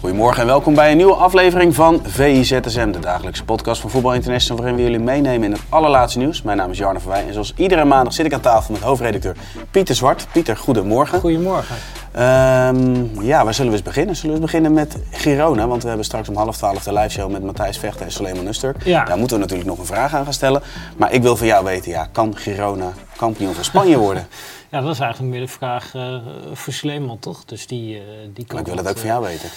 Goedemorgen 0.00 0.40
en 0.40 0.46
welkom 0.46 0.74
bij 0.74 0.90
een 0.90 0.96
nieuwe 0.96 1.14
aflevering 1.14 1.74
van 1.74 2.00
VIZSM, 2.04 2.90
de 2.90 2.98
dagelijkse 2.98 3.44
podcast 3.44 3.80
van 3.80 3.90
Voetbal 3.90 4.14
International, 4.14 4.58
waarin 4.58 4.76
we 4.76 4.82
jullie 4.82 4.98
meenemen 4.98 5.44
in 5.44 5.52
het 5.52 5.60
allerlaatste 5.68 6.18
nieuws. 6.18 6.42
Mijn 6.42 6.56
naam 6.56 6.70
is 6.70 6.78
Jarno 6.78 6.98
Verwij 6.98 7.26
en 7.26 7.32
zoals 7.32 7.52
iedere 7.56 7.84
maandag 7.84 8.12
zit 8.12 8.26
ik 8.26 8.32
aan 8.32 8.40
tafel 8.40 8.72
met 8.72 8.82
hoofdredacteur 8.82 9.36
Pieter 9.70 9.94
Zwart. 9.94 10.26
Pieter, 10.32 10.56
goedemorgen. 10.56 11.20
Goedemorgen. 11.20 11.76
Ehm, 12.12 13.22
ja, 13.22 13.44
waar 13.44 13.54
zullen 13.54 13.70
we 13.70 13.76
eens 13.76 13.86
beginnen? 13.86 14.16
Zullen 14.16 14.34
we 14.34 14.40
eens 14.40 14.50
beginnen 14.50 14.72
met 14.72 14.98
Girona? 15.10 15.66
Want 15.66 15.82
we 15.82 15.88
hebben 15.88 16.06
straks 16.06 16.28
om 16.28 16.36
half 16.36 16.56
twaalf 16.56 16.82
de 16.82 16.92
live 16.92 17.08
show 17.08 17.30
met 17.30 17.42
Matthijs 17.42 17.78
Vechter 17.78 18.06
en 18.06 18.12
Suleiman 18.12 18.44
Nuster. 18.44 18.76
Ja. 18.84 19.04
Daar 19.04 19.18
moeten 19.18 19.36
we 19.36 19.42
natuurlijk 19.42 19.68
nog 19.68 19.78
een 19.78 19.86
vraag 19.86 20.14
aan 20.14 20.24
gaan 20.24 20.32
stellen. 20.32 20.62
Maar 20.96 21.12
ik 21.12 21.22
wil 21.22 21.36
van 21.36 21.46
jou 21.46 21.64
weten, 21.64 21.90
ja, 21.90 22.08
kan 22.12 22.36
Girona 22.36 22.92
kampioen 23.16 23.54
van 23.54 23.64
Spanje 23.64 23.98
worden? 24.06 24.26
Ja, 24.70 24.80
dat 24.80 24.94
is 24.94 25.00
eigenlijk 25.00 25.32
meer 25.32 25.40
de 25.40 25.48
vraag 25.48 25.94
eh 25.94 26.16
voor 26.52 26.72
Sleeman, 26.72 27.18
toch? 27.18 27.44
Dus 27.44 27.66
die, 27.66 27.96
eh 27.96 28.02
die 28.34 28.46
kan 28.46 28.56
Maar 28.56 28.58
ik 28.58 28.66
wil 28.66 28.76
dat, 28.76 28.84
het 28.84 28.94
ook 28.94 28.98
van 28.98 29.10
eh, 29.10 29.14
jou 29.16 29.22
weten. 29.26 29.48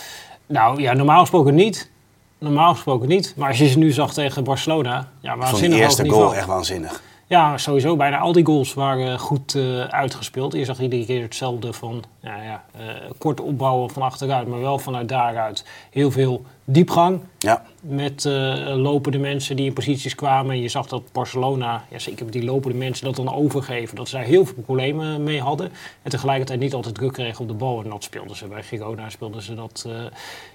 Nou 0.52 0.82
ja, 0.82 0.94
normaal 0.94 1.20
gesproken 1.20 1.56
niet. 1.56 1.90
Normaal 2.38 2.74
gesproken 2.74 3.08
niet. 3.08 3.34
Maar 3.38 3.48
als 3.48 3.58
je 3.58 3.68
ze 3.68 3.78
nu 3.78 3.92
zag 3.92 4.14
tegen 4.14 4.44
Barcelona, 4.44 5.08
ja, 5.20 5.38
waanzinnig 5.38 5.80
hoog 5.80 5.88
eerste 5.88 6.10
goal 6.10 6.36
echt 6.36 6.46
waanzinnig. 6.46 7.02
Ja, 7.28 7.58
sowieso. 7.58 7.96
Bijna 7.96 8.18
al 8.18 8.32
die 8.32 8.46
goals 8.46 8.74
waren 8.74 9.20
goed 9.20 9.56
eh, 9.56 9.84
uitgespeeld. 9.84 10.54
Je 10.54 10.66
zag 10.66 10.80
iedere 10.80 11.06
keer 11.06 11.22
hetzelfde 11.22 11.74
van 11.74 12.04
ja, 12.20 12.44
ja, 12.44 12.64
eh, 12.78 12.86
kort 13.18 13.42
opbouwen 13.42 13.90
van 13.90 14.02
achteruit, 14.02 14.48
maar 14.48 14.60
wel 14.60 14.80
vanuit 14.80 15.10
daaruit. 15.10 15.66
Heel 15.90 16.12
veel 16.12 16.46
diepgang 16.72 17.22
Ja, 17.38 17.66
met 17.82 18.26
eh, 18.26 18.32
lopende 18.76 19.18
mensen 19.18 19.56
die 19.56 19.66
in 19.66 19.74
posities 19.74 20.16
kwamen. 20.16 20.62
Je 20.62 20.68
zag 20.68 20.88
dat 20.88 21.12
Barcelona, 21.12 21.86
ja, 21.90 22.00
zeker 22.00 22.24
met 22.24 22.34
die 22.34 22.44
lopende 22.44 22.78
mensen, 22.78 23.06
dat 23.06 23.16
dan 23.16 23.34
overgeven. 23.34 23.96
Dat 23.96 24.10
ze 24.10 24.16
daar 24.16 24.26
heel 24.26 24.46
veel 24.46 24.64
problemen 24.64 25.24
mee 25.24 25.42
hadden. 25.42 25.72
En 26.02 26.12
tegelijkertijd 26.12 26.60
niet 26.60 26.74
altijd 26.74 26.96
druk 26.96 27.14
kregen 27.14 27.42
op 27.42 27.48
de 27.48 27.54
bal. 27.54 27.84
En 27.84 27.90
dat 27.90 28.04
speelden 28.04 28.36
ze 28.36 28.48
bij 28.48 28.64
Girona, 28.64 29.10
speelden 29.10 29.42
ze 29.42 29.54
dat 29.54 29.86
eh, 29.88 29.94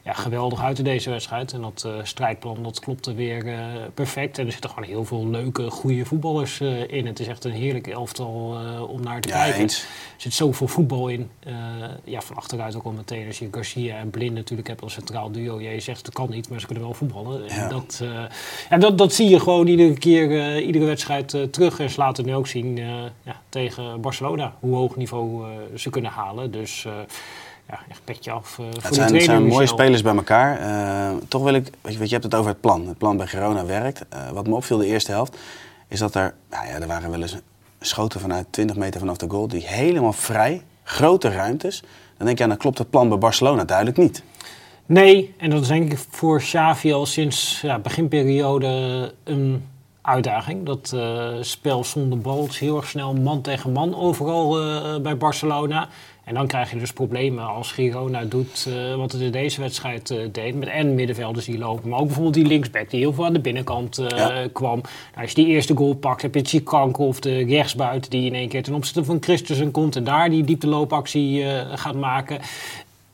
ja, 0.05 0.13
geweldig 0.13 0.63
uit 0.63 0.79
in 0.79 0.85
deze 0.85 1.11
wedstrijd. 1.11 1.53
En 1.53 1.61
dat 1.61 1.83
eh, 1.87 1.93
strijdplan, 2.03 2.63
dat 2.63 2.81
klopte 2.81 3.15
weer 3.15 3.45
perfect. 3.95 4.39
En 4.39 4.47
er 4.47 4.53
zitten 4.53 4.71
gewoon 4.71 4.89
heel 4.89 5.05
veel 5.05 5.29
leuke, 5.29 5.71
goede 5.71 6.05
voetballers 6.05 6.61
in. 6.87 7.07
Het 7.07 7.21
is 7.21 7.27
echt 7.27 7.45
een 7.45 7.53
heerlijk 7.53 7.87
elftal 7.87 8.59
om 8.89 9.03
naar 9.03 9.21
te 9.21 9.29
ja 9.29 9.43
kijken. 9.43 9.61
eens. 9.61 9.83
Er 9.83 10.23
zit 10.23 10.33
zoveel 10.33 10.69
voetbal 10.69 11.09
in. 11.09 11.31
Ja, 12.05 12.21
van 12.21 12.37
achteruit 12.37 12.77
ook 12.77 12.85
al 12.85 12.93
meteen. 12.93 13.27
Als 13.27 13.39
je 13.39 13.49
Garcia 13.51 13.97
en 13.97 14.11
Blind 14.11 14.35
natuurlijk 14.35 14.69
hebt 14.69 14.83
als 14.83 14.93
centraal 14.93 15.31
duo. 15.31 15.61
Ja, 15.61 15.71
je 15.71 15.81
zegt 15.81 16.06
het 16.07 16.15
kan 16.15 16.31
niet, 16.31 16.49
maar 16.49 16.61
ze 16.61 16.67
kunnen 16.67 16.85
wel 16.85 16.95
voetballen. 16.95 17.45
Ja. 17.45 17.49
En 17.49 17.69
dat, 17.69 18.01
eh, 18.03 18.25
ja, 18.71 18.77
dat, 18.77 18.99
dat 18.99 19.13
zie 19.13 19.29
je 19.29 19.41
gewoon 19.41 19.67
iedere 19.67 19.99
keer, 19.99 20.41
eh, 20.41 20.67
iedere 20.67 20.85
wedstrijd 20.85 21.35
eh, 21.35 21.43
terug. 21.43 21.81
En 21.81 21.91
ze 21.91 22.01
laten 22.01 22.23
het 22.23 22.33
nu 22.33 22.39
ook 22.39 22.47
zien 22.47 22.77
ja, 23.23 23.41
tegen 23.49 24.01
Barcelona. 24.01 24.55
Hoe 24.61 24.77
hoog 24.77 24.97
niveau 24.97 25.45
ze 25.75 25.91
kunnen 25.91 26.11
halen. 26.11 26.51
Dus 26.51 26.87
ja, 27.69 27.79
echt 27.89 28.01
petje 28.05 28.31
af 28.31 28.49
voor 28.49 28.65
Het 28.65 28.83
de 28.89 28.95
zijn, 28.95 29.21
zijn 29.21 29.43
mooie 29.43 29.59
Michel. 29.59 29.67
spelers 29.67 30.03
bij 30.03 30.15
elkaar. 30.15 30.61
Toch 31.29 31.43
wil 31.43 31.55
ik, 31.55 31.65
weet 31.81 31.93
je, 31.93 31.99
want 31.99 32.09
je 32.09 32.15
hebt 32.15 32.25
het 32.25 32.35
over 32.35 32.51
het 32.51 32.61
plan. 32.61 32.87
Het 32.87 32.99
plan 32.99 33.17
bij 33.17 33.27
Girona 33.27 33.65
werkt. 33.65 34.05
Wat 34.33 34.47
me 34.47 34.55
opviel 34.55 34.79
de 34.79 34.87
eerste 34.87 35.11
helft, 35.11 35.37
is 35.89 35.99
dat 35.99 36.15
er, 36.15 36.35
nou 36.51 36.67
ja, 36.67 36.73
er 36.73 36.87
waren 36.87 37.11
wel 37.11 37.23
eens 37.23 37.37
schoten 37.81 38.21
vanuit 38.21 38.47
20 38.51 38.77
meter 38.77 39.01
vanaf 39.01 39.17
de 39.17 39.31
goal, 39.31 39.49
die 39.49 39.67
helemaal 39.67 40.13
vrij, 40.13 40.63
grote 40.83 41.29
ruimtes. 41.29 41.83
Dan 42.17 42.27
denk 42.27 42.39
je, 42.39 42.45
ja, 42.45 42.51
dan 42.51 42.59
klopt 42.59 42.79
het 42.79 42.91
plan 42.91 43.09
bij 43.09 43.19
Barcelona 43.19 43.65
duidelijk 43.65 43.97
niet. 43.97 44.23
Nee, 44.87 45.35
en 45.37 45.51
dat 45.51 45.63
is 45.63 45.69
denk 45.69 45.93
ik 45.93 45.99
voor 46.11 46.39
Xavi 46.39 46.93
al 46.93 47.07
sinds 47.07 47.61
ja, 47.61 47.79
beginperiode 47.79 49.13
een 49.25 49.65
uitdaging. 50.07 50.67
Dat 50.67 50.93
eh, 50.95 51.29
spel 51.41 51.85
zonder 51.85 52.19
bal 52.19 52.47
is 52.49 52.59
heel 52.59 52.77
erg 52.77 52.89
snel 52.89 53.15
man 53.15 53.41
tegen 53.41 53.73
man 53.73 53.97
overal 53.97 54.61
eh, 54.61 55.01
bij 55.01 55.17
Barcelona. 55.17 55.89
En 56.25 56.35
dan 56.35 56.47
krijg 56.47 56.71
je 56.71 56.79
dus 56.79 56.93
problemen 56.93 57.47
als 57.47 57.73
Girona 57.73 58.25
doet 58.25 58.69
eh, 58.69 58.95
wat 58.95 59.13
het 59.13 59.21
in 59.21 59.31
deze 59.31 59.61
wedstrijd 59.61 60.15
deed. 60.33 60.55
Met 60.55 60.69
en 60.69 60.95
middenvelders 60.95 61.45
die 61.45 61.59
lopen, 61.59 61.89
maar 61.89 61.99
ook 61.99 62.05
bijvoorbeeld 62.07 62.35
die 62.35 62.47
linksback 62.47 62.91
die 62.91 63.01
heel 63.01 63.13
veel 63.13 63.25
aan 63.25 63.33
de 63.33 63.41
binnenkant 63.41 64.03
Ja. 64.09 64.49
kwam. 64.53 64.81
Nou, 64.81 65.21
als 65.21 65.31
je 65.31 65.35
die 65.35 65.47
eerste 65.47 65.77
goal 65.77 65.95
pakt, 65.95 66.23
heb 66.23 66.35
je 66.35 66.45
Chikanko 66.45 67.07
of 67.07 67.21
de 67.21 67.45
rechtsbuiten 67.45 68.11
die 68.11 68.27
in 68.27 68.35
één 68.35 68.49
keer 68.49 68.63
ten 68.63 68.75
opzichte 68.75 69.05
van 69.05 69.19
Christensen 69.21 69.71
komt 69.71 69.97
en 69.97 70.05
daar 70.05 70.31
die 70.31 70.45
diepteloopactie 70.45 71.45
gaat 71.75 71.97
maken. 71.97 72.41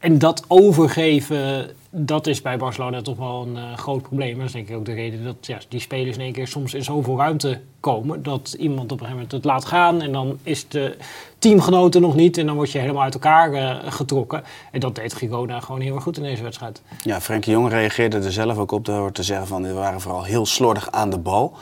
En 0.03 0.19
dat 0.19 0.45
overgeven, 0.47 1.71
dat 1.91 2.27
is 2.27 2.43
bij 2.43 2.59
Barcelona 2.59 3.03
toch 3.03 3.17
wel 3.17 3.47
een 3.47 3.57
eh, 3.57 3.77
groot 3.77 4.03
probleem. 4.03 4.37
Dat 4.37 4.47
is 4.47 4.53
denk 4.53 4.69
ik 4.69 4.77
ook 4.77 4.85
de 4.85 4.93
reden 4.93 5.25
dat 5.25 5.37
ja, 5.41 5.59
die 5.69 5.81
spelers 5.81 6.17
in 6.17 6.23
één 6.23 6.33
keer 6.33 6.47
soms 6.47 6.75
in 6.75 6.85
zoveel 6.85 7.17
ruimte 7.17 7.61
komen. 7.81 8.23
Dat 8.23 8.57
iemand 8.59 8.93
op 8.93 9.01
een 9.01 9.07
gegeven 9.07 9.15
moment 9.15 9.33
het 9.33 9.45
laat 9.45 9.65
gaan 9.65 10.03
en 10.03 10.13
dan 10.13 10.39
is 10.43 10.69
de 10.69 10.97
teamgenoten 11.39 12.01
nog 12.01 12.15
niet. 12.15 12.39
En 12.39 12.47
dan 12.47 12.55
word 12.55 12.71
je 12.71 12.79
helemaal 12.79 13.03
uit 13.03 13.15
elkaar 13.15 13.53
eh, 13.53 13.93
getrokken. 13.93 14.43
En 14.73 14.81
dat 14.81 14.95
deed 14.95 15.15
Girona 15.15 15.61
gewoon 15.61 15.81
heel 15.81 15.95
erg 15.95 16.03
goed 16.03 16.17
in 16.17 16.23
deze 16.23 16.43
wedstrijd. 16.43 16.83
Ja, 17.03 17.21
Frenkie 17.21 17.53
Jong 17.53 17.69
reageerde 17.69 18.17
er 18.17 18.33
zelf 18.33 18.59
ook 18.59 18.73
op 18.73 18.85
door 18.85 19.13
te 19.13 19.23
zeggen 19.23 19.47
van, 19.47 19.63
we 19.63 19.73
waren 19.73 20.01
vooral 20.01 20.25
heel 20.25 20.47
slordig 20.47 20.91
aan 20.91 21.11
de 21.11 21.19
bal. 21.19 21.53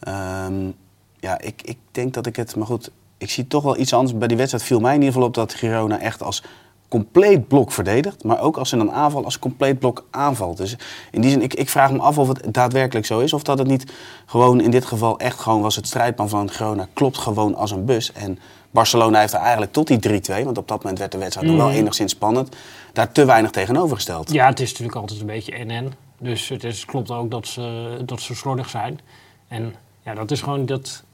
Ehm, 0.00 0.70
ja, 1.20 1.40
ik, 1.40 1.62
ik 1.62 1.78
denk 1.90 2.14
dat 2.14 2.26
ik 2.26 2.36
het, 2.36 2.56
maar 2.56 2.66
goed, 2.66 2.90
ik 3.18 3.30
zie 3.30 3.46
toch 3.46 3.62
wel 3.62 3.78
iets 3.78 3.92
anders. 3.92 4.18
Bij 4.18 4.28
die 4.28 4.36
wedstrijd 4.36 4.64
viel 4.64 4.80
mij 4.80 4.94
in 4.94 5.00
ieder 5.00 5.12
geval 5.12 5.28
op 5.28 5.34
dat 5.34 5.54
Girona 5.54 6.00
echt 6.00 6.22
als 6.22 6.42
compleet 6.88 7.48
blok 7.48 7.72
verdedigt, 7.72 8.24
maar 8.24 8.40
ook 8.40 8.56
als 8.56 8.72
in 8.72 8.80
een 8.80 8.92
aanval 8.92 9.24
als 9.24 9.38
compleet 9.38 9.78
blok 9.78 10.04
aanvalt. 10.10 10.56
Dus 10.56 10.76
in 11.10 11.20
die 11.20 11.30
zin, 11.30 11.42
ik, 11.42 11.54
ik 11.54 11.68
vraag 11.68 11.92
me 11.92 11.98
af 11.98 12.18
of 12.18 12.28
het 12.28 12.54
daadwerkelijk 12.54 13.06
zo 13.06 13.18
is, 13.18 13.32
of 13.32 13.42
dat 13.42 13.58
het 13.58 13.68
niet 13.68 13.92
gewoon 14.26 14.60
in 14.60 14.70
dit 14.70 14.84
geval 14.84 15.18
echt 15.18 15.38
gewoon 15.40 15.60
was 15.62 15.76
het 15.76 15.86
strijdplan 15.86 16.28
van 16.28 16.50
Girona 16.50 16.88
klopt 16.92 17.18
gewoon 17.18 17.54
als 17.54 17.70
een 17.70 17.84
bus. 17.84 18.12
En 18.12 18.38
Barcelona 18.70 19.20
heeft 19.20 19.32
er 19.32 19.38
eigenlijk 19.40 19.72
tot 19.72 19.86
die 19.86 20.20
3-2, 20.40 20.44
want 20.44 20.58
op 20.58 20.68
dat 20.68 20.78
moment 20.82 20.98
werd 20.98 21.12
de 21.12 21.18
wedstrijd 21.18 21.48
nog 21.48 21.56
wel 21.56 21.66
Mhm. 21.68 21.76
enigszins 21.76 22.12
spannend, 22.12 22.56
daar 22.92 23.12
te 23.12 23.24
weinig 23.24 23.50
tegenover 23.50 23.96
gesteld. 23.96 24.32
Ja, 24.32 24.46
het 24.46 24.60
is 24.60 24.68
natuurlijk 24.70 24.96
altijd 24.96 25.20
een 25.20 25.26
beetje 25.26 25.64
NN. 25.64 25.92
Dus 26.18 26.48
het 26.48 26.64
is, 26.64 26.84
klopt 26.84 27.10
ook 27.10 27.30
dat 27.30 27.46
ze, 27.46 27.96
dat 28.04 28.20
ze 28.20 28.34
slordig 28.34 28.68
zijn. 28.68 29.00
En 29.48 29.74
ja, 30.02 30.14
dat 30.14 30.30
is 30.30 30.40
gewoon 30.42 30.66
dat... 30.66 31.04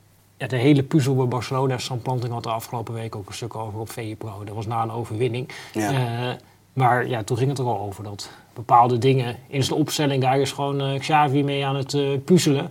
Ja, 0.43 0.49
de 0.49 0.57
hele 0.57 0.83
puzzel 0.83 1.15
bij 1.15 1.27
Barcelona, 1.27 1.79
Sam 1.79 2.01
Planting 2.01 2.33
had 2.33 2.43
de 2.43 2.51
afgelopen 2.51 2.95
week 2.95 3.17
ook 3.17 3.29
een 3.29 3.35
stuk 3.35 3.55
over 3.55 3.79
op 3.79 3.91
VE 3.91 4.15
Pro. 4.19 4.45
Dat 4.45 4.55
was 4.55 4.67
na 4.67 4.83
een 4.83 4.91
overwinning. 4.91 5.49
Ja. 5.73 5.91
Eh, 5.93 6.37
maar 6.73 7.09
ja, 7.09 7.23
toen 7.23 7.37
ging 7.37 7.49
het 7.49 7.59
er 7.59 7.65
al 7.65 7.81
over 7.81 8.05
dat 8.05 8.31
bepaalde 8.55 8.99
dingen 8.99 9.37
in 9.47 9.65
zijn 9.65 9.79
opstelling, 9.79 10.23
daar 10.23 10.41
is 10.41 10.53
gewoon 10.53 10.81
eh, 10.81 10.99
Xavi 10.99 11.45
mee 11.45 11.67
aan 11.67 11.77
het 11.77 11.95
eh, 11.95 12.09
puzzelen. 12.25 12.71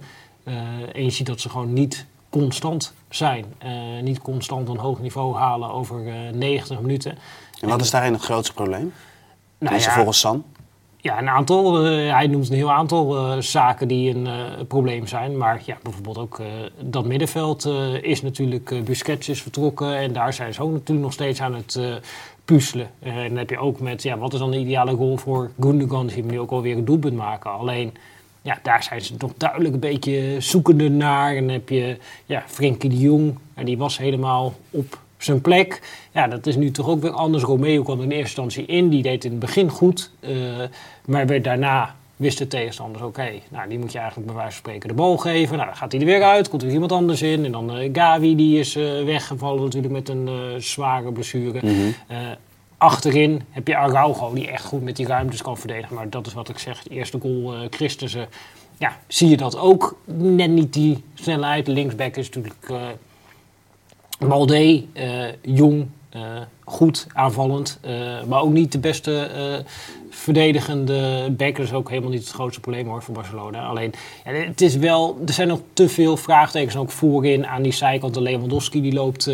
En 0.93 1.03
je 1.03 1.09
ziet 1.09 1.25
dat 1.25 1.39
ze 1.39 1.49
gewoon 1.49 1.73
niet 1.73 2.05
constant 2.29 2.93
zijn. 3.09 3.45
Niet 4.01 4.19
constant 4.19 4.69
een 4.69 4.77
hoog 4.77 4.99
niveau 4.99 5.35
halen 5.35 5.71
over 5.71 6.07
eh 6.07 6.33
90 6.33 6.81
minuten. 6.81 7.17
En 7.59 7.69
wat 7.69 7.81
is 7.81 7.91
daarin 7.91 8.13
het 8.13 8.21
grootste 8.21 8.53
probleem? 8.53 8.93
Nou 9.57 9.79
ja, 9.79 9.93
volgens 9.93 10.19
San. 10.19 10.43
Ja, 11.01 11.19
een 11.19 11.29
aantal. 11.29 11.85
eh, 11.85 12.13
hij 12.13 12.27
noemt 12.27 12.49
een 12.49 12.55
heel 12.55 12.71
aantal 12.71 13.17
eh, 13.17 13.37
zaken 13.39 13.87
die 13.87 14.15
een 14.15 14.27
eh, 14.27 14.33
probleem 14.67 15.07
zijn. 15.07 15.37
Maar 15.37 15.61
ja, 15.65 15.77
bijvoorbeeld 15.83 16.17
ook 16.17 16.41
dat 16.79 17.05
middenveld 17.05 17.65
is 18.01 18.21
natuurlijk... 18.21 18.83
Busquets 18.85 19.29
is 19.29 19.41
vertrokken 19.41 19.97
en 19.97 20.13
daar 20.13 20.33
zijn 20.33 20.53
ze 20.53 20.61
ook 20.61 20.71
natuurlijk 20.71 21.05
nog 21.05 21.13
steeds 21.13 21.41
aan 21.41 21.55
het 21.55 21.79
puzzelen. 22.45 22.89
En 22.99 23.27
dan 23.27 23.37
heb 23.37 23.49
je 23.49 23.57
ook 23.57 23.79
met, 23.79 24.03
ja, 24.03 24.17
wat 24.17 24.33
is 24.33 24.39
dan 24.39 24.51
de 24.51 24.59
ideale 24.59 24.95
goal 24.95 25.17
voor 25.17 25.51
Gundogan? 25.59 26.07
Die 26.07 26.23
moet 26.23 26.31
nu 26.31 26.39
ook 26.39 26.51
alweer 26.51 26.77
een 26.77 26.85
doelpunt 26.85 27.15
maken. 27.15 27.51
Alleen, 27.51 27.93
ja, 28.41 28.59
daar 28.63 28.83
zijn 28.83 29.01
ze 29.01 29.17
toch 29.17 29.33
duidelijk 29.37 29.73
een 29.73 29.79
beetje 29.79 30.35
zoekende 30.39 30.89
naar. 30.89 31.35
En 31.35 31.43
dan 31.45 31.53
heb 31.53 31.69
je, 31.69 31.97
ja, 32.25 32.43
Frenkie 32.47 32.89
de 32.89 32.99
Jong. 32.99 33.37
En 33.53 33.65
die 33.65 33.77
was 33.77 33.97
helemaal 33.97 34.53
op 34.69 34.99
zijn 35.23 35.41
plek. 35.41 35.81
Ja, 36.11 36.27
dat 36.27 36.45
is 36.45 36.55
nu 36.55 36.71
toch 36.71 36.87
ook 36.87 37.01
weer 37.01 37.11
anders. 37.11 37.43
Romeo 37.43 37.83
kwam 37.83 38.01
in 38.01 38.11
eerste 38.11 38.41
instantie 38.41 38.65
in. 38.65 38.89
Die 38.89 39.01
deed 39.01 39.23
in 39.23 39.31
het 39.31 39.39
begin 39.39 39.69
goed. 39.69 40.11
eh, 40.19 40.31
maar 41.05 41.27
werd 41.27 41.43
daarna 41.43 41.95
wisten 42.21 42.47
tegenstanders, 42.47 43.03
oké, 43.03 43.31
nou 43.49 43.69
die 43.69 43.79
moet 43.79 43.91
je 43.91 43.97
eigenlijk 43.97 44.27
bij 44.27 44.35
wijze 44.35 44.51
van 44.51 44.59
spreken 44.59 44.89
de 44.89 44.95
bal 44.95 45.17
geven. 45.17 45.55
Nou, 45.55 45.67
dan 45.67 45.77
gaat 45.77 45.91
hij 45.91 46.01
er 46.01 46.07
weer 46.07 46.23
uit, 46.23 46.49
komt 46.49 46.61
er 46.61 46.69
iemand 46.69 46.91
anders 46.91 47.21
in. 47.21 47.45
En 47.45 47.51
dan 47.51 47.75
eh, 47.75 47.89
Gavi, 47.93 48.35
die 48.35 48.59
is 48.59 48.75
eh, 48.75 49.03
weggevallen 49.03 49.63
natuurlijk 49.63 49.93
met 49.93 50.09
een 50.09 50.29
zware 50.57 51.11
blessure. 51.11 51.59
Eh, 52.07 52.17
achterin 52.77 53.41
heb 53.49 53.67
je 53.67 53.77
Araujo, 53.77 54.33
die 54.33 54.47
echt 54.47 54.65
goed 54.65 54.83
met 54.83 54.95
die 54.95 55.07
ruimtes 55.07 55.41
kan 55.41 55.57
verdedigen. 55.57 55.95
Maar 55.95 56.09
dat 56.09 56.27
is 56.27 56.33
wat 56.33 56.49
ik 56.49 56.57
zeg, 56.57 56.83
de 56.83 56.89
eerste 56.89 57.19
goal, 57.19 57.53
Christensen. 57.69 58.27
Ja, 58.77 58.97
zie 59.07 59.29
je 59.29 59.37
dat 59.37 59.57
ook. 59.57 59.97
Net 60.15 60.49
niet 60.49 60.73
die 60.73 61.03
snelheid. 61.13 61.67
Linksback 61.67 62.15
is 62.15 62.29
natuurlijk... 62.29 62.73
Malde, 64.27 64.83
eh, 64.93 65.23
jong, 65.41 65.87
Eh, 66.11 66.21
goed 66.63 67.07
aanvallend, 67.13 67.79
eh, 67.81 68.23
maar 68.27 68.41
ook 68.41 68.51
niet 68.51 68.71
de 68.71 68.79
beste 68.79 69.29
verdedigende 70.09 71.29
back. 71.37 71.55
Dat 71.55 71.65
is 71.65 71.73
ook 71.73 71.89
helemaal 71.89 72.09
niet 72.09 72.19
het 72.23 72.31
grootste 72.31 72.59
probleem 72.61 72.87
hoor 72.87 73.01
voor 73.03 73.13
Barcelona. 73.13 73.67
Alleen, 73.67 73.93
ja, 74.25 74.31
het 74.31 74.61
is 74.61 74.75
wel, 74.75 75.17
er 75.25 75.33
zijn 75.33 75.47
nog 75.47 75.59
te 75.73 75.89
veel 75.89 76.17
vraagtekens 76.17 76.75
ook 76.75 76.91
voorin 76.91 77.47
aan 77.47 77.61
die 77.61 77.71
zijkant. 77.73 78.13
De 78.13 78.21
Lewandowski 78.21 78.81
die 78.81 78.93
loopt 78.93 79.29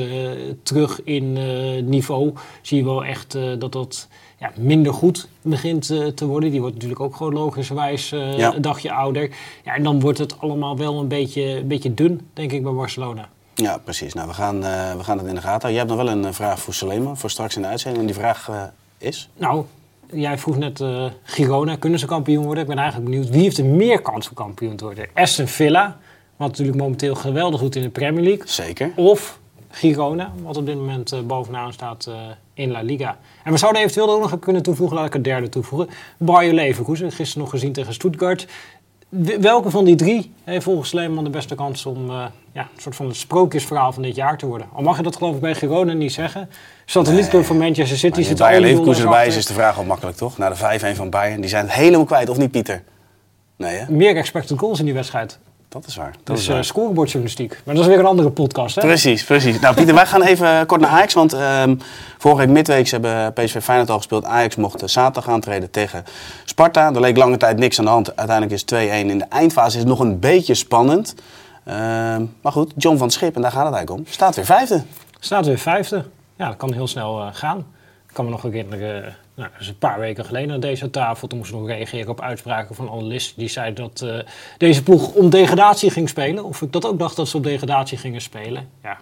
terug 0.64 1.04
in 1.04 1.38
eh, 1.38 1.84
niveau. 1.84 2.34
Zie 2.62 2.78
je 2.78 2.84
wel 2.84 3.06
echt 3.06 3.38
dat 3.60 3.72
dat 3.72 4.08
ja, 4.40 4.52
minder 4.60 4.94
goed 4.94 5.28
begint 5.42 5.86
te 6.16 6.26
worden. 6.26 6.52
Die 6.52 6.60
wordt 6.60 6.76
natuurlijk 6.76 7.02
ook 7.02 7.16
gewoon 7.16 7.34
logischerwijs 7.34 8.10
Ja. 8.10 8.56
een 8.56 8.62
dagje 8.62 8.92
ouder. 8.92 9.30
Ja, 9.66 9.76
en 9.76 9.84
dan 9.84 10.00
wordt 10.00 10.18
het 10.18 10.40
allemaal 10.40 10.78
wel 10.78 11.00
een 11.00 11.08
beetje, 11.08 11.44
een 11.60 11.68
beetje 11.68 11.94
dun, 11.94 12.22
denk 12.34 12.52
ik, 12.52 12.64
bij 12.64 12.72
Barcelona. 12.72 13.30
Ja, 13.58 13.78
precies. 13.78 14.14
Nou, 14.14 14.28
we 14.28 14.34
gaan, 14.34 14.64
eh, 14.64 14.96
we 14.96 15.04
gaan 15.04 15.18
het 15.18 15.28
in 15.28 15.36
de 15.36 15.42
gaten 15.42 15.50
houden. 15.50 15.70
Jij 15.70 15.80
hebt 15.80 15.90
nog 15.90 16.04
wel 16.04 16.10
een 16.10 16.26
eh, 16.26 16.34
vraag 16.34 16.60
voor 16.60 16.74
Salema, 16.74 17.16
voor 17.16 17.30
straks 17.30 17.56
in 17.56 17.62
de 17.62 17.68
uitzending. 17.68 18.02
En 18.02 18.12
die 18.12 18.20
vraag 18.20 18.50
eh, 18.50 18.64
is? 18.98 19.30
Nou, 19.38 19.66
jij 20.12 20.38
vroeg 20.38 20.58
net 20.58 20.84
Girona, 21.24 21.76
kunnen 21.76 22.00
ze 22.00 22.06
kampioen 22.06 22.46
worden? 22.46 22.64
Ik 22.64 22.70
ben 22.70 22.78
eigenlijk 22.78 23.10
benieuwd, 23.10 23.30
wie 23.30 23.42
heeft 23.42 23.58
er 23.58 23.66
meer 23.66 24.02
kans 24.02 24.30
om 24.30 24.36
kampioen 24.36 24.76
te 24.76 24.84
worden? 24.84 25.08
Aston 25.14 25.48
Villa, 25.48 25.98
wat 26.36 26.48
natuurlijk 26.48 26.78
momenteel 26.78 27.16
geweldig 27.16 27.62
doet 27.62 27.76
in 27.76 27.82
de 27.82 27.90
Premier 27.90 28.24
League. 28.24 28.48
Zeker. 28.48 28.92
Of 28.96 29.40
Girona, 29.70 30.32
wat 30.44 30.58
op 30.58 30.66
dit 30.66 30.76
moment 30.76 31.28
bovenaan 31.28 31.74
staat 31.74 32.10
in 32.54 32.72
La 32.72 32.82
Liga. 32.82 33.18
En 33.44 33.52
we 33.52 33.58
zouden 33.58 33.82
eventueel 33.82 34.10
ook 34.10 34.22
nog 34.22 34.40
kunnen 34.40 34.64
toevoegen, 34.64 34.98
laat 34.98 35.06
ik 35.06 35.14
een 35.14 35.22
derde 35.22 35.50
toevoegen. 35.50 35.90
Bayer 36.18 36.54
Leverkusen, 36.54 37.12
gisteren 37.12 37.42
nog 37.44 37.52
gezien 37.52 37.74
tegen 37.74 37.94
Stuttgart. 37.94 38.48
Welke 39.40 39.70
van 39.70 39.86
die 39.86 39.96
drie 39.96 40.34
heeft 40.44 40.64
volgens 40.64 40.90
Sleeman 40.90 41.24
de 41.24 41.30
beste 41.30 41.56
kans 41.56 41.86
om 41.86 42.10
eh, 42.10 42.26
ja, 42.52 42.62
een 42.62 42.82
soort 42.82 42.96
van 42.96 43.08
het 43.08 43.16
sprookjesverhaal 43.16 43.92
van 43.94 44.04
dit 44.04 44.16
jaar 44.16 44.38
te 44.38 44.46
worden? 44.46 44.68
Al 44.74 44.82
mag 44.82 44.98
je 44.98 45.04
dat 45.04 45.16
geloof 45.16 45.36
ik 45.36 45.42
bij 45.42 45.56
Girona 45.56 45.94
niet 45.94 46.14
zeggen. 46.14 46.50
Satellietclub 46.86 47.46
van 47.46 47.58
Manchester 47.58 47.98
City 47.98 48.22
zit 48.22 48.38
Bayern 48.38 48.62
Leverkusen 48.62 49.04
erbij 49.04 49.28
is, 49.28 49.36
is 49.36 49.46
de 49.46 49.54
vraag 49.54 49.78
al 49.78 49.84
makkelijk, 49.84 50.18
toch? 50.18 50.38
Na 50.38 50.50
de 50.50 50.80
5-1 50.94 50.96
van 50.96 51.10
Bayern. 51.10 51.42
Die 51.42 51.50
zijn 51.50 51.66
het 51.66 51.74
helemaal 51.74 52.06
kwijt, 52.06 52.30
of 52.30 52.38
niet, 52.38 52.52
Pieter? 52.52 52.84
Nee, 53.56 53.76
hè? 53.76 53.92
Meer 53.92 54.16
expected 54.16 54.60
goals 54.60 54.80
in 54.80 54.86
die 54.86 54.94
wedstrijd. 54.94 55.40
Dat 55.82 55.90
is 55.90 55.96
waar. 55.96 56.12
Dat 56.12 56.26
Dus 56.36 56.40
is 56.40 56.48
eh 56.48 56.54
waar. 56.54 56.64
scorebordjournalistiek. 56.66 57.62
Maar 57.64 57.76
dat 57.76 57.84
is 57.84 57.90
weer 57.90 58.00
een 58.00 58.06
andere 58.06 58.30
podcast, 58.30 58.76
hè? 58.76 58.82
Precies, 58.82 59.24
precies. 59.24 59.60
Nou, 59.60 59.76
Pieter, 59.76 59.96
wij 59.96 60.06
gaan 60.06 60.22
even 60.24 60.66
kort 60.66 60.82
naar 60.82 60.90
Ajax. 60.90 61.14
Want 61.14 61.34
ehm, 61.34 61.76
vorige 62.18 62.42
week 62.42 62.50
midweeks 62.50 62.92
hebben 62.92 63.34
PSV 63.34 63.62
Feyenoord 63.64 63.90
al 63.90 63.98
gespeeld. 63.98 64.26
Ajax 64.26 64.56
mocht 64.56 64.82
eh, 64.82 64.88
zaterdag 64.88 65.34
aantreden 65.34 65.72
tegen 65.72 66.04
Sparta. 66.46 66.94
Er 66.94 67.00
leek 67.00 67.18
lange 67.18 67.38
tijd 67.38 67.58
niks 67.58 67.80
aan 67.80 67.86
de 67.86 67.92
hand. 67.92 68.16
Uiteindelijk 68.16 68.52
is 68.56 68.62
het 68.62 69.06
2-1. 69.06 69.10
In 69.12 69.18
de 69.18 69.26
eindfase 69.30 69.68
is 69.74 69.80
het 69.80 69.88
nog 69.88 70.00
een 70.00 70.20
beetje 70.20 70.54
spannend. 70.54 71.16
Ehm, 71.66 72.26
maar 72.42 72.52
goed, 72.52 72.72
John 72.76 72.98
van 72.98 73.12
Schip, 73.12 73.36
en 73.36 73.42
daar 73.42 73.52
gaat 73.52 73.66
het 73.66 73.74
eigenlijk 73.76 74.08
om, 74.08 74.14
staat 74.14 74.36
weer 74.36 74.46
vijfde. 74.46 74.84
Staat 75.20 75.46
weer 75.46 75.58
vijfde. 75.58 76.04
Ja, 76.38 76.48
dat 76.48 76.58
kan 76.58 76.74
heel 76.74 76.88
snel 76.88 77.22
eh, 77.22 77.28
gaan. 77.32 77.58
Ik 78.08 78.14
kan 78.14 78.26
me 78.26 78.32
nog 78.32 78.42
herinneren, 78.42 79.06
eh, 79.06 79.12
nou, 79.38 79.50
dat 79.58 79.68
een 79.68 79.78
paar 79.78 80.00
weken 80.00 80.26
geleden 80.26 80.52
aan 80.54 80.60
deze 80.60 80.90
tafel. 80.90 81.28
Toen 81.28 81.38
moesten 81.38 81.58
we 81.58 81.64
nog 81.64 81.76
reageren 81.76 82.10
op 82.10 82.22
uitspraken 82.22 82.76
van 82.76 82.90
analisten. 82.90 83.38
Die 83.38 83.48
zeiden 83.48 83.84
dat 83.84 84.02
eh, 84.02 84.32
deze 84.58 84.84
ploeg 84.84 85.14
om 85.14 85.30
degradatie 85.30 85.90
ging 85.90 86.10
spelen. 86.10 86.44
Of 86.44 86.62
ik 86.62 86.72
dat 86.72 86.86
ook 86.86 87.00
dacht 87.00 87.16
dat 87.16 87.28
ze 87.28 87.38
op 87.38 87.44
degradatie 87.44 87.98
gingen 87.98 88.22
spelen. 88.22 88.70
Ja. 88.84 88.98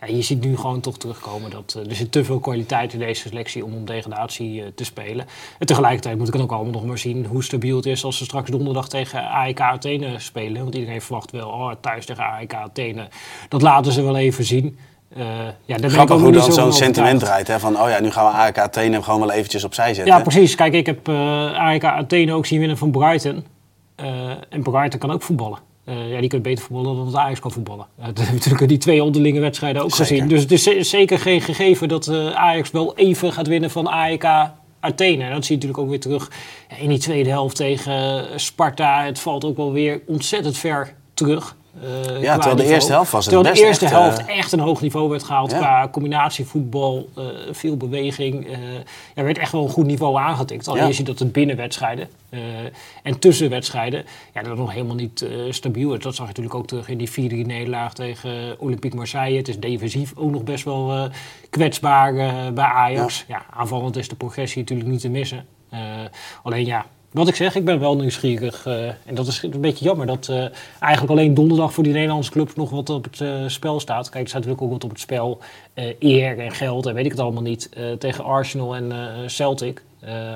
Ja, 0.00 0.06
je 0.06 0.22
ziet 0.22 0.40
nu 0.40 0.56
gewoon 0.56 0.80
toch 0.80 0.98
terugkomen 0.98 1.50
dat 1.50 1.74
eh, 1.78 1.88
er 1.88 1.94
zit 1.94 2.12
te 2.12 2.24
veel 2.24 2.38
kwaliteit 2.38 2.92
in 2.92 2.98
deze 2.98 3.28
selectie 3.28 3.64
om 3.64 3.74
om 3.74 3.84
degradatie 3.84 4.62
eh, 4.62 4.68
te 4.74 4.84
spelen. 4.84 5.26
En 5.58 5.66
tegelijkertijd 5.66 6.18
moet 6.18 6.26
ik 6.26 6.32
het 6.32 6.42
ook 6.42 6.52
allemaal 6.52 6.72
nog 6.72 6.84
maar 6.84 6.98
zien 6.98 7.26
hoe 7.26 7.44
stabiel 7.44 7.76
het 7.76 7.86
is 7.86 8.04
als 8.04 8.16
ze 8.16 8.24
straks 8.24 8.50
donderdag 8.50 8.88
tegen 8.88 9.28
AEK 9.28 9.60
Athene 9.60 10.18
spelen. 10.18 10.62
Want 10.62 10.74
iedereen 10.74 11.02
verwacht 11.02 11.30
wel, 11.30 11.48
oh, 11.48 11.72
thuis 11.80 12.06
tegen 12.06 12.24
AEK 12.24 12.54
Athene. 12.54 13.08
Dat 13.48 13.62
laten 13.62 13.92
ze 13.92 14.02
wel 14.02 14.16
even 14.16 14.44
zien. 14.44 14.78
Eh, 15.16 15.20
ja, 15.24 15.46
daar 15.66 15.80
ben 15.80 15.84
ik 15.84 15.90
Grappig 15.90 16.20
hoe 16.20 16.32
dan 16.32 16.42
zo 16.42 16.50
zo'n 16.50 16.72
sentiment 16.72 17.20
draait. 17.20 17.48
Hè? 17.48 17.58
Van, 17.58 17.80
oh 17.80 17.88
ja, 17.88 18.00
nu 18.00 18.10
gaan 18.10 18.24
we 18.24 18.30
AEK 18.38 18.58
Athene 18.58 19.02
gewoon 19.02 19.20
wel 19.20 19.30
eventjes 19.32 19.64
opzij 19.64 19.94
zetten. 19.94 20.14
Ja, 20.14 20.20
precies. 20.20 20.54
Kijk, 20.54 20.72
ik 20.74 20.86
heb 20.86 21.08
eh 21.08 21.14
AEK 21.58 21.84
Athene 21.84 22.32
ook 22.32 22.46
zien 22.46 22.58
winnen 22.58 22.78
van 22.78 22.90
Brighton. 22.90 23.44
Eh, 23.94 24.06
en 24.48 24.62
Brighton 24.62 24.98
kan 25.00 25.10
ook 25.10 25.22
voetballen. 25.22 25.58
Ja, 25.84 26.20
die 26.20 26.28
kunnen 26.28 26.42
beter 26.42 26.64
voetballen 26.64 26.96
dan 26.96 27.04
dat 27.10 27.20
Ajax 27.20 27.40
kan 27.40 27.50
voetballen. 27.52 27.86
Dat 28.06 28.16
hebben 28.18 28.34
natuurlijk 28.34 28.68
die 28.68 28.78
twee 28.78 29.02
onderlinge 29.02 29.40
wedstrijden 29.40 29.82
ook 29.82 29.90
Zeker. 29.90 30.06
gezien. 30.06 30.28
Dus 30.28 30.40
het 30.42 30.52
is 30.52 30.62
ze- 30.62 30.82
zeker 30.82 31.18
geen 31.18 31.40
gegeven 31.40 31.88
dat 31.88 32.08
Ajax 32.34 32.70
wel 32.70 32.96
even 32.96 33.32
gaat 33.32 33.46
winnen 33.46 33.70
van 33.70 33.86
AEK 33.88 34.24
Athene. 34.80 35.24
En 35.24 35.32
dat 35.32 35.44
zie 35.44 35.56
je 35.58 35.62
natuurlijk 35.66 35.78
ook 35.78 35.88
weer 35.88 36.00
terug 36.00 36.30
in 36.78 36.88
die 36.88 36.98
tweede 36.98 37.30
helft 37.30 37.56
tegen 37.56 38.24
Sparta. 38.40 39.04
Het 39.04 39.18
valt 39.18 39.44
ook 39.44 39.56
wel 39.56 39.72
weer 39.72 40.00
ontzettend 40.06 40.56
ver 40.58 40.94
terug. 41.14 41.56
Eh, 41.82 41.88
qua 42.20 42.32
terwijl 42.32 42.42
de 42.42 42.48
niveau. 42.48 42.70
eerste 42.70 42.92
helft 42.92 43.10
was 43.10 43.24
het 43.24 43.34
Terwijl 43.34 43.54
de 43.54 43.62
eerste 43.62 43.84
echt, 43.84 43.94
helft 43.94 44.18
eh, 44.26 44.38
echt 44.38 44.52
een 44.52 44.60
hoog 44.60 44.80
niveau 44.80 45.08
werd 45.08 45.22
gehaald 45.22 45.50
Ja. 45.50 45.58
qua 45.58 45.88
combinatievoetbal, 45.92 47.08
eh 47.16 47.24
veel 47.50 47.76
beweging. 47.76 48.46
er 49.14 49.24
werd 49.24 49.38
echt 49.38 49.52
wel 49.52 49.62
een 49.62 49.68
goed 49.70 49.86
niveau 49.86 50.16
aangetikt. 50.18 50.68
Alleen 50.68 50.82
Ja. 50.82 50.88
je 50.88 50.94
ziet 50.94 51.06
dat 51.06 51.18
het 51.18 51.32
binnen 51.32 51.56
wedstrijden 51.56 52.08
eh, 52.30 52.40
en 53.02 53.18
tussen 53.18 53.50
wedstrijden 53.50 54.04
ja, 54.34 54.42
dat 54.42 54.56
nog 54.56 54.72
helemaal 54.72 54.94
niet 54.94 55.26
stabiel 55.50 55.94
is. 55.94 56.02
Dat 56.02 56.14
zag 56.14 56.22
je 56.26 56.28
natuurlijk 56.28 56.54
ook 56.54 56.66
terug 56.66 56.88
in 56.88 56.98
die 56.98 57.10
4-3 57.10 57.46
nederlaag 57.46 57.94
tegen 57.94 58.56
Olympique 58.58 58.96
Marseille. 58.96 59.36
Het 59.36 59.48
is 59.48 59.58
defensief 59.58 60.12
ook 60.16 60.30
nog 60.30 60.44
best 60.44 60.64
wel 60.64 61.08
kwetsbaar 61.50 62.14
bij 62.52 62.64
Ajax. 62.64 63.24
Ja. 63.28 63.42
aanvallend 63.50 63.96
is 63.96 64.08
de 64.08 64.16
progressie 64.16 64.60
natuurlijk 64.60 64.88
niet 64.88 65.00
te 65.00 65.08
missen. 65.08 65.46
Alleen 66.42 66.66
ja, 66.66 66.86
wat 67.10 67.28
ik 67.28 67.34
zeg, 67.34 67.54
ik 67.54 67.64
ben 67.64 67.80
wel 67.80 67.96
nieuwsgierig. 67.96 68.66
eh, 68.66 68.86
en 68.86 69.14
dat 69.14 69.26
is 69.26 69.42
een 69.42 69.60
beetje 69.60 69.84
jammer 69.84 70.06
dat 70.06 70.28
eh, 70.28 70.44
eigenlijk 70.80 71.12
alleen 71.12 71.34
donderdag 71.34 71.72
voor 71.72 71.84
die 71.84 71.92
Nederlandse 71.92 72.30
clubs 72.30 72.54
nog 72.54 72.70
wat 72.70 72.90
op 72.90 73.04
het 73.04 73.20
eh, 73.20 73.28
spel 73.46 73.80
staat. 73.80 74.08
Kijk, 74.08 74.22
er 74.22 74.28
staat 74.28 74.40
natuurlijk 74.40 74.62
ook 74.62 74.72
wat 74.72 74.84
op 74.84 74.90
het 74.90 75.00
spel. 75.00 75.38
eer 75.98 76.38
en 76.38 76.52
geld 76.52 76.86
en 76.86 76.94
weet 76.94 77.04
ik 77.04 77.10
het 77.10 77.20
allemaal 77.20 77.42
niet. 77.42 77.68
tegen 77.98 78.24
Arsenal 78.24 78.76
en 78.76 78.92
Celtic. 79.26 79.82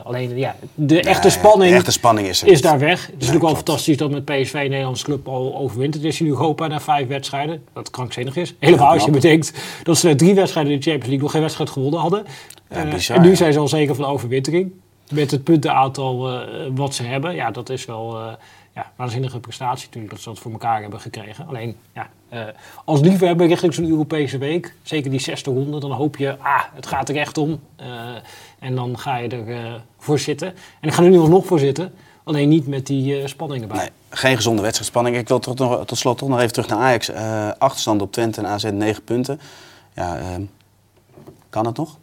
Alleen 0.05 0.37
ja, 0.37 0.57
de 0.75 1.01
echte 1.01 1.31
spanning 1.31 1.71
De 1.71 1.77
echte 1.77 1.91
spanning 1.91 2.29
is 2.29 2.43
is 2.43 2.61
daar 2.61 2.79
weg. 2.79 3.01
Het 3.01 3.09
is 3.09 3.15
natuurlijk 3.19 3.45
wel 3.45 3.55
fantastisch 3.55 3.97
dat 3.97 4.11
met 4.11 4.25
PSV 4.25 4.55
een 4.55 4.71
Nederlandse 4.71 5.05
club 5.05 5.29
al 5.29 5.57
overwint. 5.57 5.95
Het 5.95 6.05
is 6.05 6.21
in 6.21 6.27
Europa 6.27 6.67
na 6.67 6.81
vijf 6.81 7.09
wedstrijden. 7.09 7.63
Dat 7.73 7.91
krankzinnig 7.91 8.37
is. 8.37 8.55
Helemaal 8.59 8.93
als 8.93 9.05
je 9.05 9.11
bedenkt 9.11 9.53
dat 9.83 9.99
ze 9.99 10.07
na 10.07 10.15
drie 10.15 10.35
wedstrijden 10.35 10.73
in 10.73 10.79
de 10.79 10.85
Champions 10.85 11.09
League 11.09 11.23
nog 11.23 11.33
geen 11.33 11.43
wedstrijd 11.43 11.71
gewonnen 11.71 12.01
hadden. 12.01 12.25
Bizar, 12.91 13.17
en 13.17 13.23
nu 13.23 13.37
zijn 13.37 13.53
ze 13.53 13.59
al 13.59 13.69
zeker 13.69 13.95
van 13.95 14.05
overwintering. 14.05 14.73
Met 15.13 15.31
het 15.31 15.45
puntenaantal 15.45 16.31
eh, 16.31 16.67
wat 16.75 16.95
ze 16.95 17.03
hebben. 17.03 17.35
Ja, 17.35 17.51
dat 17.51 17.69
is 17.69 17.85
wel 17.85 18.19
eh 18.19 18.33
ja, 18.75 18.93
waanzinnige 18.97 19.41
prestatie 19.41 19.87
natuurlijk 19.87 20.13
dat 20.13 20.23
ze 20.23 20.29
dat 20.29 20.39
voor 20.39 20.53
elkaar 20.53 20.81
hebben 20.81 21.01
gekregen. 21.01 21.47
Alleen, 21.47 21.77
ja, 21.95 22.09
eh, 22.29 22.45
als 22.85 23.01
liefhebber 23.01 23.47
richting 23.47 23.75
zo'n 23.75 23.89
Europese 23.89 24.39
week, 24.39 24.75
zeker 24.83 25.11
die 25.11 25.21
zesde 25.21 25.51
ronde, 25.51 25.81
dan 25.81 25.91
hoop 25.91 26.17
je, 26.17 26.39
ah, 26.39 26.63
het 26.75 26.87
gaat 26.87 27.09
er 27.09 27.17
echt 27.17 27.39
om. 27.39 27.61
En 28.59 28.75
dan 28.75 28.99
ga 28.99 29.17
je 29.17 29.29
er 29.29 29.57
eh, 29.57 29.75
voor 29.99 30.19
zitten. 30.19 30.49
En 30.81 30.89
ik 30.89 30.95
ga 30.95 31.03
er 31.03 31.11
nu 31.11 31.19
alsnog 31.19 31.47
voor 31.47 31.59
zitten, 31.59 31.93
alleen 32.25 32.49
niet 32.49 32.67
met 32.67 32.87
die 32.87 33.29
spanning 33.29 33.63
erbij. 33.63 33.79
Nee, 33.79 33.91
geen 34.11 34.37
gezonde 34.37 34.63
wedstrijdspanning. 34.63 35.17
Ik 35.17 35.29
wil 35.29 35.39
tot, 35.39 35.59
nog, 35.59 35.85
tot 35.85 35.99
slot 35.99 36.19
toch 36.19 36.29
nog 36.29 36.39
even 36.39 36.53
terug 36.53 36.69
naar 36.69 36.79
Ajax. 36.79 37.13
Achterstand 37.59 38.03
op 38.03 38.13
Twente 38.13 38.41
en 38.41 38.47
AZ 38.47 38.65
9 38.65 39.05
punten. 39.05 39.41
Ja, 39.95 40.39
kan 41.51 41.67
het 41.67 41.77
nog? 41.77 41.99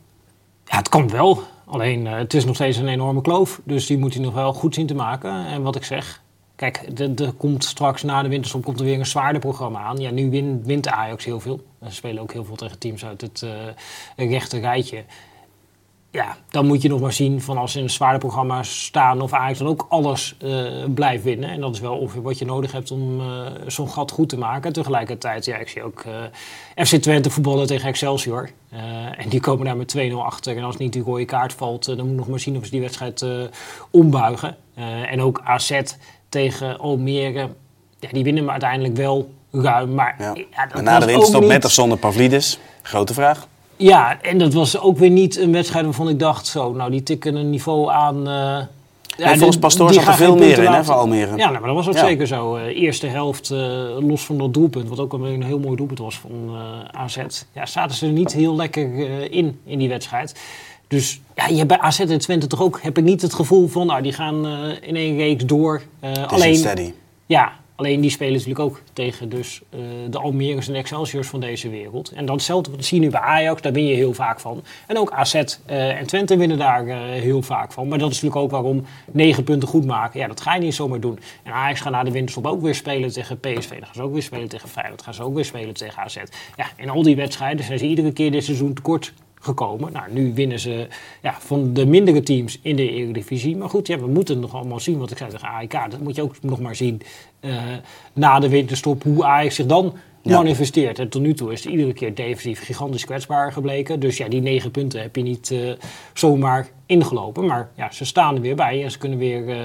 Ja, 0.65 0.77
het 0.77 0.89
kan 0.89 1.09
wel. 1.09 1.43
Alleen 1.69 2.07
eh, 2.07 2.17
het 2.17 2.33
is 2.33 2.45
nog 2.45 2.55
steeds 2.55 2.77
een 2.77 2.87
enorme 2.87 3.21
kloof. 3.21 3.61
Dus 3.63 3.85
die 3.85 3.97
moet 3.97 4.13
hij 4.13 4.23
nog 4.23 4.33
wel 4.33 4.53
goed 4.53 4.73
zien 4.73 4.87
te 4.87 4.95
maken. 4.95 5.45
En 5.45 5.61
wat 5.61 5.75
ik 5.75 5.83
zeg. 5.83 6.21
Kijk, 6.55 6.89
er 7.19 7.33
komt 7.33 7.63
straks 7.63 8.03
na 8.03 8.21
de 8.21 8.29
winterstop 8.29 8.63
komt 8.63 8.79
er 8.79 8.85
weer 8.85 8.99
een 8.99 9.05
zwaarder 9.05 9.41
programma 9.41 9.79
aan. 9.79 9.97
Ja, 9.97 10.11
nu 10.11 10.29
win, 10.29 10.63
wint 10.63 10.83
de 10.83 10.91
Ajax 10.91 11.25
heel 11.25 11.39
veel. 11.39 11.65
Ze 11.83 11.93
spelen 11.93 12.21
ook 12.21 12.33
heel 12.33 12.45
veel 12.45 12.55
tegen 12.55 12.79
teams 12.79 13.05
uit 13.05 13.21
het 13.21 13.41
eh, 14.15 14.29
rechte 14.29 14.59
rijtje. 14.59 15.03
Ja, 16.11 16.37
dan 16.49 16.65
moet 16.65 16.81
je 16.81 16.89
nog 16.89 16.99
maar 17.01 17.13
zien 17.13 17.41
van 17.41 17.57
als 17.57 17.71
ze 17.71 17.77
in 17.77 17.83
een 17.83 17.89
zwaarder 17.89 18.19
programma 18.19 18.63
staan 18.63 19.21
of 19.21 19.33
Ajax 19.33 19.57
dan 19.59 19.67
ook 19.67 19.85
alles 19.89 20.35
eh, 20.41 20.65
blijft 20.93 21.23
winnen. 21.23 21.49
En 21.49 21.61
dat 21.61 21.73
is 21.73 21.79
wel 21.79 21.97
ongeveer 21.97 22.21
wat 22.21 22.37
je 22.39 22.45
nodig 22.45 22.71
hebt 22.71 22.91
om 22.91 23.19
eh, 23.19 23.25
zo'n 23.67 23.89
gat 23.89 24.11
goed 24.11 24.29
te 24.29 24.37
maken. 24.37 24.73
Tegelijkertijd, 24.73 25.45
ja, 25.45 25.57
ik 25.57 25.67
zie 25.67 25.83
ook 25.83 26.03
eh, 26.75 26.85
FC 26.85 26.95
Twente 26.95 27.29
voetballen 27.29 27.67
tegen 27.67 27.87
Excelsior. 27.87 28.49
En 29.17 29.29
die 29.29 29.39
komen 29.39 29.65
daar 29.65 29.77
met 29.77 29.95
2-0 29.97 30.13
achter. 30.13 30.57
En 30.57 30.63
als 30.63 30.77
niet 30.77 30.93
die 30.93 31.01
rode 31.03 31.25
kaart 31.25 31.53
valt, 31.53 31.85
dan 31.85 32.07
moet 32.07 32.15
nog 32.15 32.27
maar 32.27 32.39
zien 32.39 32.57
of 32.57 32.65
ze 32.65 32.71
die 32.71 32.81
wedstrijd 32.81 33.25
ombuigen. 33.91 34.55
En 35.09 35.21
ook 35.21 35.41
AZ 35.43 35.81
tegen 36.29 36.79
Almere. 36.79 37.49
Ja, 37.99 38.07
die 38.11 38.23
winnen 38.23 38.43
maar 38.43 38.51
uiteindelijk 38.51 38.95
wel 38.95 39.29
ruim. 39.51 39.93
Maar, 39.93 40.15
Ja. 40.19 40.35
ja, 40.51 40.65
dat 40.67 40.81
na 40.81 40.99
de 40.99 41.05
winterstop 41.05 41.41
niet- 41.41 41.49
met 41.49 41.65
of 41.65 41.71
zonder 41.71 41.97
Pavlidis? 41.97 42.59
Grote 42.81 43.13
vraag. 43.13 43.47
Ja, 43.79 44.21
en 44.21 44.37
dat 44.37 44.53
was 44.53 44.79
ook 44.79 44.97
weer 44.97 45.09
niet 45.09 45.37
een 45.37 45.51
wedstrijd 45.51 45.85
waarvan 45.85 46.09
ik 46.09 46.19
dacht, 46.19 46.47
zo, 46.47 46.73
nou 46.73 46.91
die 46.91 47.03
tikken 47.03 47.35
een 47.35 47.49
niveau 47.49 47.89
aan. 47.91 48.27
eh 48.27 48.57
ja, 49.17 49.35
volgens 49.35 49.57
Pastoor 49.57 49.93
zat 49.93 50.07
er 50.07 50.13
veel 50.13 50.35
meer 50.35 50.57
in, 50.63 50.71
hè, 50.71 50.83
voor 50.83 50.93
Almere. 50.95 51.29
Ja, 51.29 51.35
nou, 51.35 51.51
maar 51.51 51.61
dat 51.61 51.75
was 51.75 51.87
ook 51.87 51.93
Ja. 51.93 52.05
zeker 52.05 52.27
zo. 52.27 52.55
Eh, 52.55 52.81
eerste 52.81 53.07
helft, 53.07 53.51
eh, 53.51 53.59
los 53.99 54.25
van 54.25 54.37
dat 54.37 54.53
doelpunt, 54.53 54.89
wat 54.89 54.99
ook 54.99 55.13
een 55.13 55.43
heel 55.43 55.59
mooi 55.59 55.75
doelpunt 55.75 55.99
was 55.99 56.19
van 56.19 56.31
eh, 56.49 57.01
AZ. 57.01 57.17
Ja, 57.53 57.65
zaten 57.65 57.95
ze 57.95 58.05
er 58.05 58.11
niet 58.11 58.33
heel 58.33 58.55
lekker 58.55 58.99
in, 59.31 59.59
in 59.65 59.79
die 59.79 59.89
wedstrijd. 59.89 60.35
Dus 60.87 61.21
ja, 61.35 61.47
je 61.47 61.55
hebt 61.55 61.67
bij 61.67 61.79
AZ 61.79 61.99
en 61.99 62.17
Twente 62.19 62.47
toch 62.47 62.61
ook, 62.61 62.79
heb 62.81 62.97
ik 62.97 63.03
niet 63.03 63.21
het 63.21 63.33
gevoel 63.33 63.67
van, 63.67 63.87
nou 63.87 64.01
die 64.01 64.13
gaan 64.13 64.45
in 64.81 64.95
één 64.95 65.17
reeks 65.17 65.45
door. 65.45 65.81
Alleen, 66.27 66.55
steady. 66.55 66.93
ja, 67.25 67.51
Alleen 67.79 68.01
die 68.01 68.09
spelen 68.09 68.33
natuurlijk 68.33 68.59
ook 68.59 68.81
tegen 68.93 69.29
dus, 69.29 69.61
uh, 69.75 69.79
de 70.09 70.19
Almere's 70.19 70.67
en 70.67 70.75
Excelsiors 70.75 71.27
van 71.27 71.39
deze 71.39 71.69
wereld. 71.69 72.11
En 72.11 72.25
datzelfde 72.25 72.71
zie 72.83 72.99
je 72.99 73.05
nu 73.05 73.11
bij 73.11 73.19
Ajax, 73.19 73.61
daar 73.61 73.71
win 73.71 73.85
je 73.85 73.95
heel 73.95 74.13
vaak 74.13 74.39
van. 74.39 74.63
En 74.87 74.97
ook 74.97 75.11
AZ 75.11 75.33
uh, 75.33 75.99
en 75.99 76.07
Twente 76.07 76.37
winnen 76.37 76.57
daar 76.57 76.85
uh, 76.85 76.95
heel 76.97 77.41
vaak 77.41 77.71
van. 77.71 77.87
Maar 77.87 77.97
dat 77.97 78.11
is 78.11 78.21
natuurlijk 78.21 78.41
ook 78.41 78.51
waarom 78.51 78.85
negen 79.11 79.43
punten 79.43 79.67
goed 79.67 79.85
maken. 79.85 80.19
Ja, 80.19 80.27
dat 80.27 80.41
ga 80.41 80.55
je 80.55 80.61
niet 80.61 80.75
zomaar 80.75 80.99
doen. 80.99 81.19
En 81.43 81.51
Ajax 81.51 81.81
gaat 81.81 81.91
na 81.91 82.03
de 82.03 82.11
winterstop 82.11 82.45
ook 82.45 82.61
weer 82.61 82.75
spelen 82.75 83.11
tegen 83.11 83.39
PSV. 83.39 83.69
Dan 83.69 83.85
gaan 83.85 83.95
ze 83.95 84.01
ook 84.01 84.13
weer 84.13 84.23
spelen 84.23 84.49
tegen 84.49 84.69
Feyenoord. 84.69 84.95
Dan 84.95 85.05
gaan 85.05 85.13
ze 85.13 85.23
ook 85.23 85.35
weer 85.35 85.45
spelen 85.45 85.73
tegen 85.73 86.03
AZ. 86.03 86.17
Ja, 86.55 86.65
in 86.75 86.89
al 86.89 87.03
die 87.03 87.15
wedstrijden 87.15 87.65
zijn 87.65 87.79
ze 87.79 87.85
iedere 87.85 88.13
keer 88.13 88.31
dit 88.31 88.43
seizoen 88.43 88.73
tekort 88.73 89.13
gekomen. 89.39 89.91
Nou, 89.91 90.11
nu 90.11 90.33
winnen 90.33 90.59
ze 90.59 90.87
ja, 91.21 91.35
van 91.39 91.73
de 91.73 91.85
mindere 91.85 92.21
teams 92.21 92.59
in 92.61 92.75
de 92.75 92.91
Eredivisie. 92.91 93.57
Maar 93.57 93.69
goed, 93.69 93.87
ja, 93.87 93.99
we 93.99 94.07
moeten 94.07 94.39
nog 94.39 94.55
allemaal 94.55 94.79
zien, 94.79 94.97
wat 94.97 95.11
ik 95.11 95.17
zei 95.17 95.29
tegen 95.29 95.47
AEK. 95.47 95.91
Dat 95.91 95.99
moet 95.99 96.15
je 96.15 96.21
ook 96.21 96.35
nog 96.41 96.59
maar 96.59 96.75
zien 96.75 97.01
uh, 97.41 97.53
na 98.13 98.39
de 98.39 98.49
winterstop, 98.49 99.03
hoe 99.03 99.25
Ajax 99.25 99.55
zich 99.55 99.65
dan 99.65 99.93
manifesteert. 100.23 100.99
En 100.99 101.09
tot 101.09 101.21
nu 101.21 101.33
toe 101.33 101.51
is 101.51 101.63
het 101.63 101.71
iedere 101.71 101.93
keer 101.93 102.15
defensief 102.15 102.65
gigantisch 102.65 103.05
kwetsbaar 103.05 103.51
gebleken. 103.51 103.99
Dus 103.99 104.17
ja, 104.17 104.27
die 104.27 104.41
negen 104.41 104.71
punten 104.71 105.01
heb 105.01 105.15
je 105.15 105.21
niet 105.21 105.49
uh, 105.49 105.71
zomaar 106.13 106.69
ingelopen. 106.85 107.45
Maar 107.45 107.69
ja, 107.75 107.91
ze 107.91 108.05
staan 108.05 108.35
er 108.35 108.41
weer 108.41 108.55
bij 108.55 108.83
en 108.83 108.91
ze 108.91 108.97
kunnen 108.97 109.17
weer... 109.17 109.47
Uh, 109.47 109.55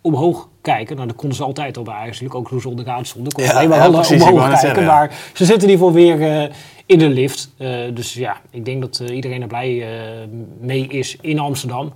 omhoog 0.00 0.48
kijken. 0.60 0.96
Nou, 0.96 1.08
dat 1.08 1.16
konden 1.16 1.36
ze 1.36 1.44
altijd 1.44 1.76
al 1.76 1.82
bij 1.82 1.94
Ajax. 1.94 2.10
Natuurlijk 2.10 2.34
ook 2.34 2.48
toen 2.48 2.60
ze 2.60 2.68
onderaan 2.68 3.04
stonden. 3.04 3.32
Konden 3.32 3.52
ja, 3.52 3.58
alleen 3.58 3.68
maar 3.68 3.78
ja, 3.78 3.90
precies, 3.90 4.22
omhoog 4.22 4.40
kijken. 4.40 4.58
Zeggen, 4.58 4.82
ja. 4.82 4.88
Maar 4.88 5.14
ze 5.34 5.44
zitten 5.44 5.68
in 5.68 5.74
ieder 5.74 5.86
geval 5.86 5.92
weer 5.92 6.44
uh, 6.44 6.54
in 6.86 6.98
de 6.98 7.08
lift. 7.08 7.50
Uh, 7.58 7.94
dus 7.94 8.14
ja, 8.14 8.40
ik 8.50 8.64
denk 8.64 8.80
dat 8.80 9.00
uh, 9.02 9.16
iedereen 9.16 9.42
er 9.42 9.48
blij 9.48 9.86
mee 10.60 10.86
is 10.86 11.16
in 11.20 11.38
Amsterdam. 11.38 11.92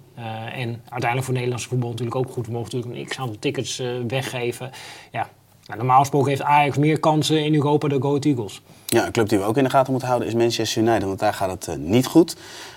en 0.54 0.80
uiteindelijk 0.88 1.24
voor 1.24 1.34
Nederlandse 1.34 1.68
voetbal 1.68 1.90
natuurlijk 1.90 2.16
ook 2.16 2.30
goed. 2.30 2.46
We 2.46 2.52
mogen 2.52 2.70
natuurlijk 2.72 3.00
een 3.00 3.08
x-aantal 3.08 3.36
tickets 3.38 3.82
weggeven. 4.08 4.70
Ja, 5.12 5.28
nou, 5.66 5.78
normaal 5.78 5.98
gesproken 5.98 6.28
heeft 6.28 6.42
Ajax 6.42 6.76
meer 6.76 7.00
kansen 7.00 7.44
in 7.44 7.54
Europa 7.54 7.88
dan 7.88 8.02
Go 8.02 8.18
Eagles. 8.18 8.62
Ja, 8.86 9.06
een 9.06 9.12
club 9.12 9.28
die 9.28 9.38
we 9.38 9.44
ook 9.44 9.56
in 9.56 9.64
de 9.64 9.70
gaten 9.70 9.90
moeten 9.90 10.08
houden 10.08 10.28
is 10.28 10.34
Manchester 10.34 10.82
United. 10.82 11.04
Want 11.04 11.18
daar 11.18 11.34
gaat 11.34 11.66
het 11.66 11.78
niet 11.78 12.06
goed. 12.06 12.36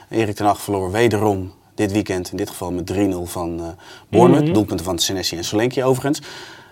Erik 0.10 0.36
ten 0.36 0.46
Hag 0.46 0.62
verloor 0.62 0.92
wederom 0.92 1.52
dit 1.78 1.92
weekend. 1.92 2.32
In 2.32 2.38
dit 2.38 2.50
geval 2.50 2.72
met 2.72 2.94
3-0 2.94 2.96
van 3.24 3.60
uh, 3.60 3.66
Bournemouth. 4.10 4.42
Mm 4.42 4.46
-hmm. 4.46 4.54
Doelpunten 4.54 4.86
van 4.86 5.00
Senesi 5.00 5.38
en 5.38 5.44
Solenki 5.44 5.84
overigens. 5.84 6.22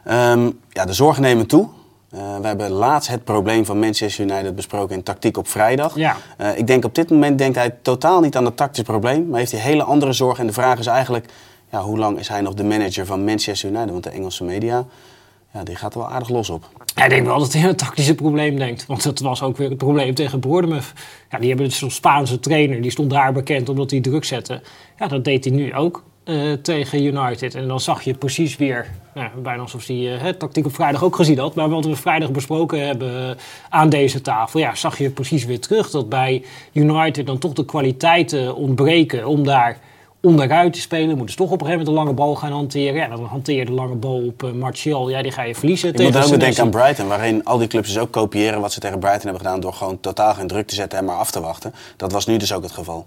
Um, 0.07 0.59
ja, 0.69 0.85
de 0.85 0.93
zorgen 0.93 1.21
nemen 1.21 1.47
toe. 1.47 1.67
Uh, 2.13 2.37
we 2.41 2.47
hebben 2.47 2.71
laatst 2.71 3.09
het 3.09 3.23
probleem 3.23 3.65
van 3.65 3.79
Manchester 3.79 4.25
United 4.25 4.55
besproken 4.55 4.95
in 4.95 5.03
tactiek 5.03 5.37
op 5.37 5.47
vrijdag. 5.47 5.95
Ja. 5.95 6.17
Uh, 6.41 6.57
ik 6.57 6.67
denk 6.67 6.85
op 6.85 6.95
dit 6.95 7.09
moment 7.09 7.37
denkt 7.37 7.55
hij 7.55 7.75
totaal 7.81 8.21
niet 8.21 8.35
aan 8.35 8.45
het 8.45 8.57
tactisch 8.57 8.83
probleem. 8.83 9.27
Maar 9.27 9.39
heeft 9.39 9.51
hij 9.51 9.61
hele 9.61 9.83
andere 9.83 10.13
zorgen. 10.13 10.39
En 10.39 10.47
de 10.47 10.53
vraag 10.53 10.79
is 10.79 10.85
eigenlijk, 10.85 11.25
ja, 11.71 11.81
hoe 11.81 11.97
lang 11.97 12.19
is 12.19 12.27
hij 12.27 12.41
nog 12.41 12.53
de 12.53 12.63
manager 12.63 13.05
van 13.05 13.23
Manchester 13.23 13.69
United? 13.69 13.91
Want 13.91 14.03
de 14.03 14.09
Engelse 14.09 14.43
media, 14.43 14.85
ja, 15.55 15.63
die 15.63 15.75
gaat 15.75 15.93
er 15.93 15.99
wel 15.99 16.09
aardig 16.09 16.29
los 16.29 16.49
op. 16.49 16.69
Ja, 16.95 17.03
ik 17.03 17.09
denk 17.09 17.25
wel 17.25 17.39
dat 17.39 17.53
hij 17.53 17.61
het 17.61 17.77
tactische 17.77 18.15
probleem 18.15 18.57
denkt. 18.57 18.85
Want 18.85 19.03
dat 19.03 19.19
was 19.19 19.41
ook 19.41 19.57
weer 19.57 19.69
het 19.69 19.77
probleem 19.77 20.13
tegen 20.13 20.39
Bournemouth. 20.39 20.93
Ja, 21.29 21.37
die 21.37 21.47
hebben 21.47 21.67
dus 21.67 21.77
zo'n 21.77 21.91
Spaanse 21.91 22.39
trainer. 22.39 22.81
Die 22.81 22.91
stond 22.91 23.09
daar 23.09 23.33
bekend 23.33 23.69
omdat 23.69 23.91
hij 23.91 24.01
druk 24.01 24.23
zette. 24.23 24.61
Ja, 24.99 25.07
dat 25.07 25.23
deed 25.23 25.45
hij 25.45 25.53
nu 25.53 25.73
ook 25.73 26.03
uh, 26.25 26.53
tegen 26.53 27.03
United. 27.03 27.55
En 27.55 27.67
dan 27.67 27.79
zag 27.79 28.01
je 28.01 28.13
precies 28.13 28.57
weer, 28.57 28.87
bijna 29.43 29.61
alsof 29.61 29.87
hij 29.87 29.95
uh, 29.95 30.29
tactiek 30.29 30.65
op 30.65 30.75
vrijdag 30.75 31.03
ook 31.03 31.15
gezien 31.15 31.39
had. 31.39 31.55
Maar 31.55 31.69
wat 31.69 31.85
we 31.85 31.95
vrijdag 31.95 32.31
besproken 32.31 32.87
hebben 32.87 33.29
uh, 33.29 33.29
aan 33.69 33.89
deze 33.89 34.21
tafel. 34.21 34.59
Ja, 34.59 34.75
zag 34.75 34.97
je 34.97 35.09
precies 35.09 35.45
weer 35.45 35.59
terug 35.59 35.89
dat 35.89 36.09
bij 36.09 36.43
United 36.73 37.25
dan 37.25 37.37
toch 37.37 37.53
de 37.53 37.65
kwaliteiten 37.65 38.55
ontbreken 38.55 39.27
om 39.27 39.43
daar 39.43 39.79
onderuit 40.25 40.73
te 40.73 40.79
spelen. 40.79 41.07
Moeten 41.07 41.29
ze 41.29 41.35
toch 41.35 41.51
op 41.51 41.61
een 41.61 41.65
gegeven 41.65 41.85
moment 41.85 41.87
de 41.87 42.03
lange 42.03 42.13
bal 42.13 42.35
gaan 42.35 42.51
hanteren. 42.51 42.95
Ja, 42.95 43.07
dan 43.07 43.25
hanteer 43.25 43.57
je 43.57 43.65
de 43.65 43.71
lange 43.71 43.95
bal 43.95 44.25
op 44.25 44.43
uh, 44.43 44.51
Martial. 44.51 45.09
Ja, 45.09 45.21
die 45.21 45.31
ga 45.31 45.43
je 45.43 45.55
verliezen. 45.55 45.93
Ik 45.93 45.99
moet 45.99 46.33
ook 46.33 46.39
denken 46.39 46.63
aan 46.63 46.69
Brighton, 46.69 47.07
waarin 47.07 47.45
al 47.45 47.57
die 47.57 47.67
clubs 47.67 47.87
dus 47.87 47.97
ook 47.97 48.11
kopiëren 48.11 48.61
wat 48.61 48.73
ze 48.73 48.79
tegen 48.79 48.99
Brighton 48.99 49.23
hebben 49.23 49.41
gedaan 49.41 49.59
door 49.59 49.73
gewoon 49.73 49.99
totaal 49.99 50.33
geen 50.33 50.47
druk 50.47 50.67
te 50.67 50.75
zetten 50.75 50.99
en 50.99 51.05
maar 51.05 51.15
af 51.15 51.31
te 51.31 51.41
wachten. 51.41 51.73
Dat 51.97 52.11
was 52.11 52.25
nu 52.25 52.37
dus 52.37 52.53
ook 52.53 52.63
het 52.63 52.71
geval. 52.71 53.05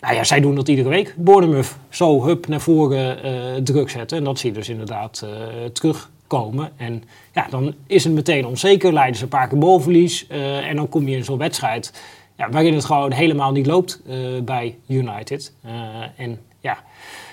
Nou 0.00 0.14
ja, 0.14 0.24
zij 0.24 0.40
doen 0.40 0.54
dat 0.54 0.68
iedere 0.68 0.88
week. 0.88 1.14
Bournemouth 1.16 1.76
zo 1.88 2.24
hup 2.24 2.48
naar 2.48 2.60
voren 2.60 3.26
uh, 3.26 3.62
druk 3.62 3.90
zetten. 3.90 4.18
En 4.18 4.24
dat 4.24 4.38
zie 4.38 4.50
je 4.50 4.56
dus 4.56 4.68
inderdaad 4.68 5.24
uh, 5.24 5.30
terugkomen. 5.64 6.72
En 6.76 7.04
ja, 7.32 7.46
dan 7.50 7.74
is 7.86 8.04
het 8.04 8.12
meteen 8.12 8.46
onzeker. 8.46 8.92
Leiden 8.92 9.16
ze 9.16 9.22
een 9.22 9.28
paar 9.28 9.48
keer 9.48 9.58
bolverlies. 9.58 10.26
Uh, 10.30 10.68
en 10.68 10.76
dan 10.76 10.88
kom 10.88 11.08
je 11.08 11.16
in 11.16 11.24
zo'n 11.24 11.38
wedstrijd 11.38 11.92
ja, 12.36 12.50
waarin 12.50 12.74
het 12.74 12.84
gewoon 12.84 13.12
helemaal 13.12 13.52
niet 13.52 13.66
loopt 13.66 14.02
bij 14.44 14.76
United. 14.86 15.52
en 16.16 16.38
ja, 16.66 16.78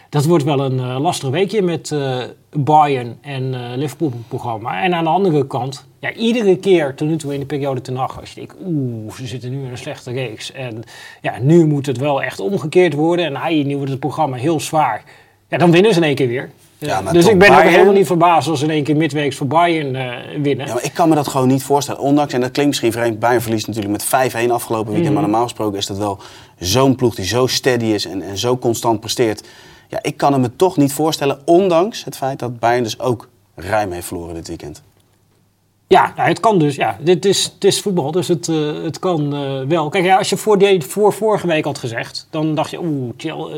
dat 0.10 0.26
wordt 0.26 0.44
wel 0.44 0.60
een 0.60 0.78
uh, 0.78 1.00
lastig 1.00 1.30
weekje 1.30 1.62
met 1.62 1.92
uh, 1.92 2.18
Bayern 2.52 3.18
en 3.22 3.44
uh, 3.44 3.60
Liverpool 3.76 4.12
programma. 4.28 4.84
En 4.84 4.94
aan 4.94 5.04
de 5.04 5.10
andere 5.10 5.48
kant, 5.48 5.86
ja, 6.00 6.14
iedere 6.14 6.58
keer 6.58 6.96
tot 6.96 7.08
nu 7.08 7.34
in 7.34 7.40
de 7.40 7.46
periode 7.46 7.82
ten 7.82 7.94
nacht, 7.94 8.20
als 8.20 8.30
je 8.30 8.36
denkt, 8.36 8.56
oeh, 8.66 9.14
ze 9.14 9.28
zitten 9.28 9.52
nu 9.52 9.64
in 9.64 9.72
een 9.72 9.78
slechte 9.78 10.12
reeks. 10.12 10.52
En 10.52 10.84
ja, 11.22 11.40
nu 11.42 11.66
moet 11.66 11.86
het 11.86 11.98
wel 11.98 12.24
echt 12.24 12.40
omgekeerd 12.40 12.94
worden. 12.94 13.26
En 13.26 13.38
ai, 13.38 13.64
nu 13.64 13.76
wordt 13.76 13.92
het 13.92 14.00
programma 14.00 14.38
heel 14.38 14.60
zwaar. 14.60 15.04
Ja, 15.48 15.58
dan 15.58 15.72
winnen 15.72 15.94
ze 15.94 16.00
in 16.00 16.06
één 16.06 16.16
keer 16.16 16.28
weer. 16.28 16.50
Ja, 16.86 17.02
dus 17.12 17.28
ik 17.28 17.40
ben 17.40 17.48
Bayern... 17.48 17.66
ook 17.66 17.72
helemaal 17.72 17.94
niet 17.94 18.08
verbaasd 18.08 18.48
als 18.48 18.60
ze 18.60 18.66
in 18.66 18.72
één 18.72 18.84
keer 18.84 18.96
midweeks 18.96 19.36
voor 19.36 19.48
Bayern 19.48 19.96
uh, 19.96 20.42
winnen. 20.42 20.68
Ja, 20.68 20.74
maar 20.74 20.84
ik 20.84 20.94
kan 20.94 21.10
me 21.10 21.16
dat 21.16 21.28
gewoon 21.28 21.48
niet 21.48 21.64
voorstellen. 21.64 22.02
Ondanks, 22.02 22.34
en 22.34 22.42
dat 22.42 22.52
klinkt 22.52 22.70
misschien 22.70 22.92
vreemd, 22.92 23.20
Bayern 23.20 23.42
verliest 23.42 23.68
natuurlijk 23.68 24.12
met 24.12 24.34
5-1 24.48 24.52
afgelopen 24.52 24.92
weekend. 24.92 25.08
Mm. 25.08 25.14
Maar 25.14 25.24
normaal 25.24 25.44
gesproken 25.44 25.78
is 25.78 25.86
dat 25.86 25.98
wel 25.98 26.20
zo'n 26.60 26.96
ploeg 26.96 27.16
die 27.16 27.26
zo 27.26 27.48
steady 27.48 27.86
is 27.86 28.06
en, 28.06 28.22
en 28.22 28.38
zo 28.38 28.58
constant 28.58 29.00
presteert. 29.00 29.48
Ja, 29.88 30.00
ik 30.02 30.18
kan 30.18 30.34
het 30.34 30.42
me 30.42 30.56
toch 30.56 30.78
niet 30.78 30.94
voorstellen, 30.94 31.40
ondanks 31.46 32.04
het 32.04 32.18
feit 32.18 32.40
dat 32.40 32.60
Bayern 32.60 32.84
dus 32.84 33.00
ook 33.00 33.28
ruim 33.56 33.92
heeft 33.92 34.08
verloren 34.08 34.34
dit 34.34 34.48
weekend. 34.48 34.84
Ja, 35.94 36.14
nou, 36.16 36.28
het 36.28 36.40
kan 36.40 36.60
dus. 36.60 36.76
Ja. 36.76 36.98
Dit 37.02 37.26
is, 37.26 37.44
het 37.44 37.64
is 37.64 37.82
voetbal, 37.82 38.12
dus 38.12 38.28
het, 38.28 38.48
uh, 38.48 38.84
het 38.84 39.00
kan 39.00 39.36
uh, 39.36 39.68
wel. 39.68 39.90
Kijk, 39.90 40.06
ja, 40.06 40.18
als 40.18 40.30
je 40.30 40.38
voor, 40.38 40.58
die, 40.58 40.82
voor 40.82 41.14
vorige 41.14 41.48
week 41.48 41.66
had 41.66 41.78
gezegd, 41.78 42.28
dan 42.30 42.56
dacht 42.56 42.72
je, 42.72 42.80
oeh, 42.82 43.14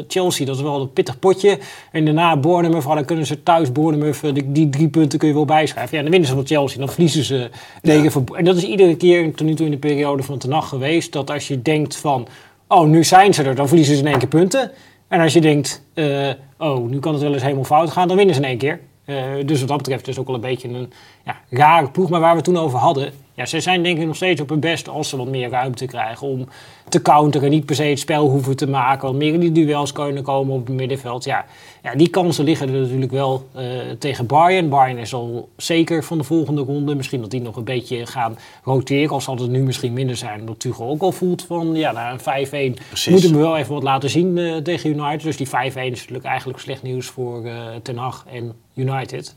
Chelsea, 0.07 0.45
dat 0.45 0.55
is 0.55 0.61
wel 0.61 0.81
een 0.81 0.93
pittig 0.93 1.19
potje. 1.19 1.59
En 1.91 2.05
daarna 2.05 2.37
Bournemouth, 2.37 2.83
dan 2.83 3.05
kunnen 3.05 3.25
ze 3.25 3.43
thuis 3.43 3.71
Bournemouth, 3.71 4.21
die, 4.21 4.51
die 4.51 4.69
drie 4.69 4.87
punten 4.87 5.19
kun 5.19 5.27
je 5.27 5.33
wel 5.33 5.45
bijschrijven. 5.45 5.97
Ja, 5.97 6.01
dan 6.01 6.11
winnen 6.11 6.29
ze 6.29 6.35
van 6.35 6.45
Chelsea, 6.45 6.79
dan 6.79 6.89
verliezen 6.89 7.23
ze 7.23 7.49
tegen 7.81 8.23
ja. 8.25 8.35
En 8.37 8.45
dat 8.45 8.55
is 8.55 8.63
iedere 8.63 8.95
keer 8.95 9.35
tot 9.35 9.47
nu 9.47 9.53
toe 9.53 9.65
in 9.65 9.71
de 9.71 9.77
periode 9.77 10.23
van 10.23 10.37
de 10.37 10.47
nacht 10.47 10.67
geweest, 10.67 11.11
dat 11.11 11.31
als 11.31 11.47
je 11.47 11.61
denkt 11.61 11.95
van, 11.95 12.27
oh, 12.67 12.87
nu 12.87 13.03
zijn 13.03 13.33
ze 13.33 13.43
er, 13.43 13.55
dan 13.55 13.67
verliezen 13.67 13.95
ze 13.95 14.01
in 14.01 14.07
één 14.07 14.19
keer 14.19 14.27
punten. 14.27 14.71
En 15.07 15.21
als 15.21 15.33
je 15.33 15.41
denkt, 15.41 15.83
uh, 15.93 16.29
oh, 16.57 16.89
nu 16.89 16.99
kan 16.99 17.13
het 17.13 17.21
wel 17.21 17.33
eens 17.33 17.43
helemaal 17.43 17.63
fout 17.63 17.91
gaan, 17.91 18.07
dan 18.07 18.17
winnen 18.17 18.35
ze 18.35 18.41
in 18.41 18.47
één 18.47 18.57
keer. 18.57 18.79
Uh, 19.05 19.45
dus 19.45 19.59
wat 19.59 19.67
dat 19.67 19.77
betreft 19.77 20.07
is 20.07 20.19
ook 20.19 20.25
wel 20.25 20.35
een 20.35 20.41
beetje 20.41 20.67
een 20.69 20.91
ja, 21.25 21.39
rare 21.49 21.89
ploeg. 21.89 22.09
Maar 22.09 22.19
waar 22.19 22.29
we 22.29 22.35
het 22.35 22.45
toen 22.45 22.57
over 22.57 22.79
hadden, 22.79 23.13
ja, 23.35 23.45
ze 23.45 23.59
zijn 23.59 23.83
denk 23.83 23.99
ik 23.99 24.05
nog 24.05 24.15
steeds 24.15 24.41
op 24.41 24.49
hun 24.49 24.59
best 24.59 24.89
als 24.89 25.09
ze 25.09 25.17
wat 25.17 25.27
meer 25.27 25.49
ruimte 25.49 25.85
krijgen 25.85 26.27
om 26.27 26.47
te 26.89 27.01
counteren. 27.01 27.49
Niet 27.49 27.65
per 27.65 27.75
se 27.75 27.83
het 27.83 27.99
spel 27.99 28.29
hoeven 28.29 28.55
te 28.55 28.67
maken, 28.67 29.07
wat 29.07 29.17
meer 29.17 29.33
in 29.33 29.39
die 29.39 29.51
duels 29.51 29.91
kunnen 29.91 30.23
komen 30.23 30.55
op 30.55 30.67
het 30.67 30.75
middenveld. 30.75 31.23
Ja, 31.23 31.45
ja 31.83 31.95
die 31.95 32.09
kansen 32.09 32.43
liggen 32.43 32.73
er 32.73 32.81
natuurlijk 32.81 33.11
wel 33.11 33.47
uh, 33.55 33.61
tegen 33.99 34.25
Bayern. 34.25 34.69
Bayern 34.69 34.97
is 34.97 35.13
al 35.13 35.49
zeker 35.57 36.03
van 36.03 36.17
de 36.17 36.23
volgende 36.23 36.61
ronde. 36.61 36.95
Misschien 36.95 37.21
dat 37.21 37.31
die 37.31 37.41
nog 37.41 37.55
een 37.55 37.63
beetje 37.63 38.05
gaan 38.05 38.37
roteren. 38.63 39.09
Al 39.09 39.21
zal 39.21 39.35
het 39.35 39.49
nu 39.49 39.63
misschien 39.63 39.93
minder 39.93 40.15
zijn, 40.15 40.39
omdat 40.39 40.59
Tuchel 40.59 40.89
ook 40.89 41.01
al 41.01 41.11
voelt 41.11 41.43
van 41.43 41.75
ja, 41.75 41.91
na 41.91 42.11
een 42.11 42.75
5-1 42.75 43.09
moeten 43.09 43.31
we 43.31 43.37
wel 43.37 43.57
even 43.57 43.73
wat 43.73 43.83
laten 43.83 44.09
zien 44.09 44.37
uh, 44.37 44.55
tegen 44.55 44.89
United. 44.89 45.21
Dus 45.21 45.37
die 45.37 45.47
5-1 45.47 45.51
is 45.51 45.73
natuurlijk 45.73 46.25
eigenlijk 46.25 46.59
slecht 46.59 46.83
nieuws 46.83 47.07
voor 47.07 47.45
uh, 47.45 47.53
Ten 47.81 47.97
Hag 47.97 48.25
en 48.31 48.53
United. 48.73 49.35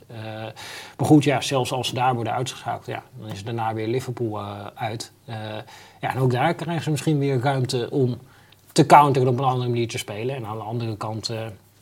maar 0.96 1.06
goed, 1.06 1.24
ja, 1.24 1.40
zelfs 1.40 1.72
als 1.72 1.88
ze 1.88 1.94
daar 1.94 2.14
worden 2.14 2.32
uitgeschakeld, 2.32 2.86
ja, 2.86 3.02
dan 3.20 3.28
is 3.28 3.36
het 3.36 3.46
daarna 3.46 3.74
weer 3.74 3.87
Liverpool 3.88 4.40
uh, 4.40 4.66
uit. 4.74 5.12
Uh, 5.28 5.34
ja, 6.00 6.14
en 6.14 6.18
ook 6.18 6.30
daar 6.30 6.54
krijgen 6.54 6.82
ze 6.82 6.90
misschien 6.90 7.18
weer 7.18 7.40
ruimte 7.40 7.88
om 7.90 8.18
te 8.72 8.86
counteren 8.86 9.28
op 9.28 9.38
een 9.38 9.44
andere 9.44 9.68
manier 9.68 9.88
te 9.88 9.98
spelen. 9.98 10.36
En 10.36 10.46
aan 10.46 10.56
de 10.56 10.62
andere 10.62 10.96
kant, 10.96 11.32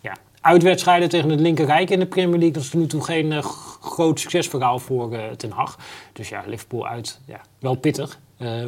ja, 0.00 0.16
uitwedstrijden 0.40 1.08
tegen 1.08 1.30
het 1.30 1.40
linkerrijk 1.40 1.90
in 1.90 1.98
de 1.98 2.06
Premier 2.06 2.38
League, 2.38 2.52
dat 2.52 2.62
is 2.62 2.70
tot 2.70 2.80
nu 2.80 2.86
toe 2.86 3.04
geen 3.04 3.42
groot 3.80 4.20
succesverhaal 4.20 4.78
voor 4.78 5.18
Ten 5.36 5.50
Hag. 5.50 5.78
Dus 6.12 6.28
ja, 6.28 6.42
Liverpool 6.46 6.86
uit, 6.86 7.20
ja, 7.24 7.40
wel 7.58 7.74
pittig. 7.74 8.18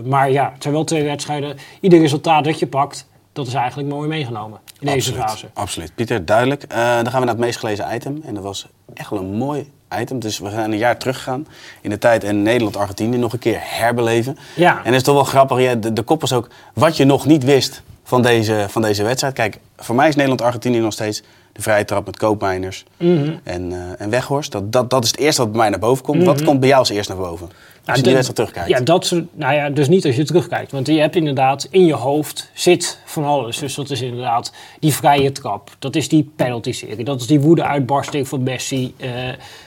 maar 0.04 0.30
ja, 0.30 0.50
het 0.52 0.62
zijn 0.62 0.74
wel 0.74 0.84
twee 0.84 1.04
wedstrijden. 1.04 1.56
Ieder 1.80 2.00
resultaat 2.00 2.44
dat 2.44 2.58
je 2.58 2.66
pakt, 2.66 3.08
dat 3.32 3.46
is 3.46 3.54
eigenlijk 3.54 3.88
mooi 3.88 4.08
meegenomen 4.08 4.60
in 4.80 4.86
deze 4.86 5.12
fase. 5.12 5.50
Absoluut. 5.54 5.94
Pieter, 5.94 6.24
duidelijk. 6.24 6.68
dan 6.70 6.78
gaan 6.78 7.04
we 7.04 7.10
naar 7.10 7.28
het 7.28 7.38
meest 7.38 7.58
gelezen 7.58 7.94
item. 7.94 8.22
En 8.24 8.34
dat 8.34 8.42
was 8.42 8.66
echt 8.94 9.10
wel 9.10 9.18
een 9.18 9.34
mooi 9.34 9.70
item. 10.00 10.18
Dus 10.18 10.38
we 10.38 10.50
gaan 10.50 10.72
een 10.72 10.78
jaar 10.78 10.98
teruggaan 10.98 11.46
in 11.80 11.90
de 11.90 11.98
tijd 11.98 12.24
en 12.24 12.42
Nederland-Argentinië 12.42 13.16
nog 13.18 13.32
een 13.32 13.38
keer 13.38 13.58
herbeleven. 13.60 14.38
Ja. 14.56 14.78
En 14.78 14.84
het 14.84 14.94
is 14.94 15.02
toch 15.02 15.14
wel 15.14 15.24
grappig, 15.24 15.60
ja, 15.60 15.74
de, 15.74 15.92
de 15.92 16.02
kop 16.02 16.20
was 16.20 16.32
ook 16.32 16.48
wat 16.74 16.96
je 16.96 17.04
nog 17.04 17.26
niet 17.26 17.44
wist 17.44 17.82
van 18.08 18.22
deze, 18.22 18.66
van 18.68 18.82
deze 18.82 19.02
wedstrijd. 19.02 19.34
Kijk, 19.34 19.58
voor 19.76 19.94
mij 19.94 20.08
is 20.08 20.14
Nederland-Argentinië 20.14 20.78
nog 20.78 20.92
steeds 20.92 21.22
de 21.52 21.62
vrije 21.62 21.84
trap 21.84 22.06
met 22.06 22.16
Koopmeiners 22.16 22.84
Mhm. 22.96 23.30
en, 23.42 23.72
eh, 23.72 23.78
en 24.04 24.10
Weghorst. 24.10 24.52
Dat, 24.52 24.72
dat, 24.72 24.90
dat 24.90 25.04
is 25.04 25.10
het 25.10 25.18
eerste 25.20 25.40
wat 25.42 25.50
bij 25.50 25.60
mij 25.60 25.70
naar 25.70 25.78
boven 25.78 26.04
komt. 26.04 26.24
Wat 26.24 26.44
komt 26.44 26.60
bij 26.60 26.68
jou 26.68 26.80
als 26.80 26.88
eerst 26.90 27.08
naar 27.08 27.18
boven? 27.18 27.46
Als 27.46 27.96
je 27.96 28.02
Nou, 28.02 28.02
die 28.02 28.12
wedstrijd 28.12 28.34
terugkijkt. 28.36 28.68
Ja, 28.68 28.80
dat 28.84 29.14
nou 29.32 29.54
ja, 29.54 29.70
dus 29.70 29.88
niet 29.88 30.04
als 30.06 30.16
je 30.16 30.24
terugkijkt. 30.24 30.72
Want 30.72 30.86
je 30.86 31.00
hebt 31.00 31.16
inderdaad 31.16 31.66
in 31.70 31.86
je 31.86 31.94
hoofd 31.94 32.50
zit 32.54 32.98
van 33.04 33.24
alles. 33.24 33.58
Dus 33.58 33.74
dat 33.74 33.90
is 33.90 34.00
inderdaad 34.02 34.52
die 34.80 34.94
vrije 34.94 35.32
trap. 35.32 35.70
Dat 35.78 35.96
is 35.96 36.08
die 36.08 36.30
penalty-serie. 36.36 37.04
Dat 37.04 37.20
is 37.20 37.26
die 37.26 37.40
woede-uitbarsting 37.40 38.28
van 38.28 38.42
Messi. 38.42 38.94
eh, 38.96 39.10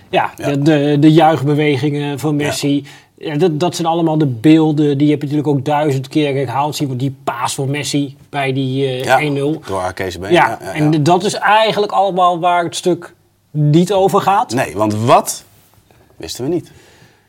ja, 0.10 0.32
Ja. 0.38 0.46
De, 0.50 0.60
de, 0.62 0.98
de 1.00 1.12
juichbewegingen 1.12 2.20
van 2.20 2.36
Messi. 2.36 2.86
Ja, 3.24 3.36
dat, 3.36 3.60
dat 3.60 3.76
zijn 3.76 3.88
allemaal 3.88 4.18
de 4.18 4.26
beelden. 4.26 4.98
Die 4.98 5.10
heb 5.10 5.22
je 5.22 5.28
natuurlijk 5.28 5.58
ook 5.58 5.66
duizend 5.66 6.08
keer 6.08 6.36
herhaald 6.36 6.76
zien. 6.76 6.88
Want 6.88 7.00
die 7.00 7.16
paas 7.24 7.56
van 7.56 7.70
Messi 7.70 8.18
bij 8.30 8.54
die 8.54 8.86
eh, 8.86 9.04
Ja, 9.04 9.20
1-0. 9.20 9.36
Door 9.68 9.80
Arkees 9.80 10.20
been. 10.20 10.32
Ja, 10.32 10.60
en 10.62 11.04
dat 11.04 11.24
is 11.24 11.34
eigenlijk 11.34 11.92
allemaal 11.92 12.40
waar 12.40 12.64
het 12.64 12.76
stuk 12.76 13.14
niet 13.52 13.94
over 13.94 14.22
gaat. 14.22 14.54
Nee, 14.54 14.76
want 14.76 14.94
wat 14.94 15.44
wisten 16.18 16.44
we 16.44 16.50
niet. 16.50 16.72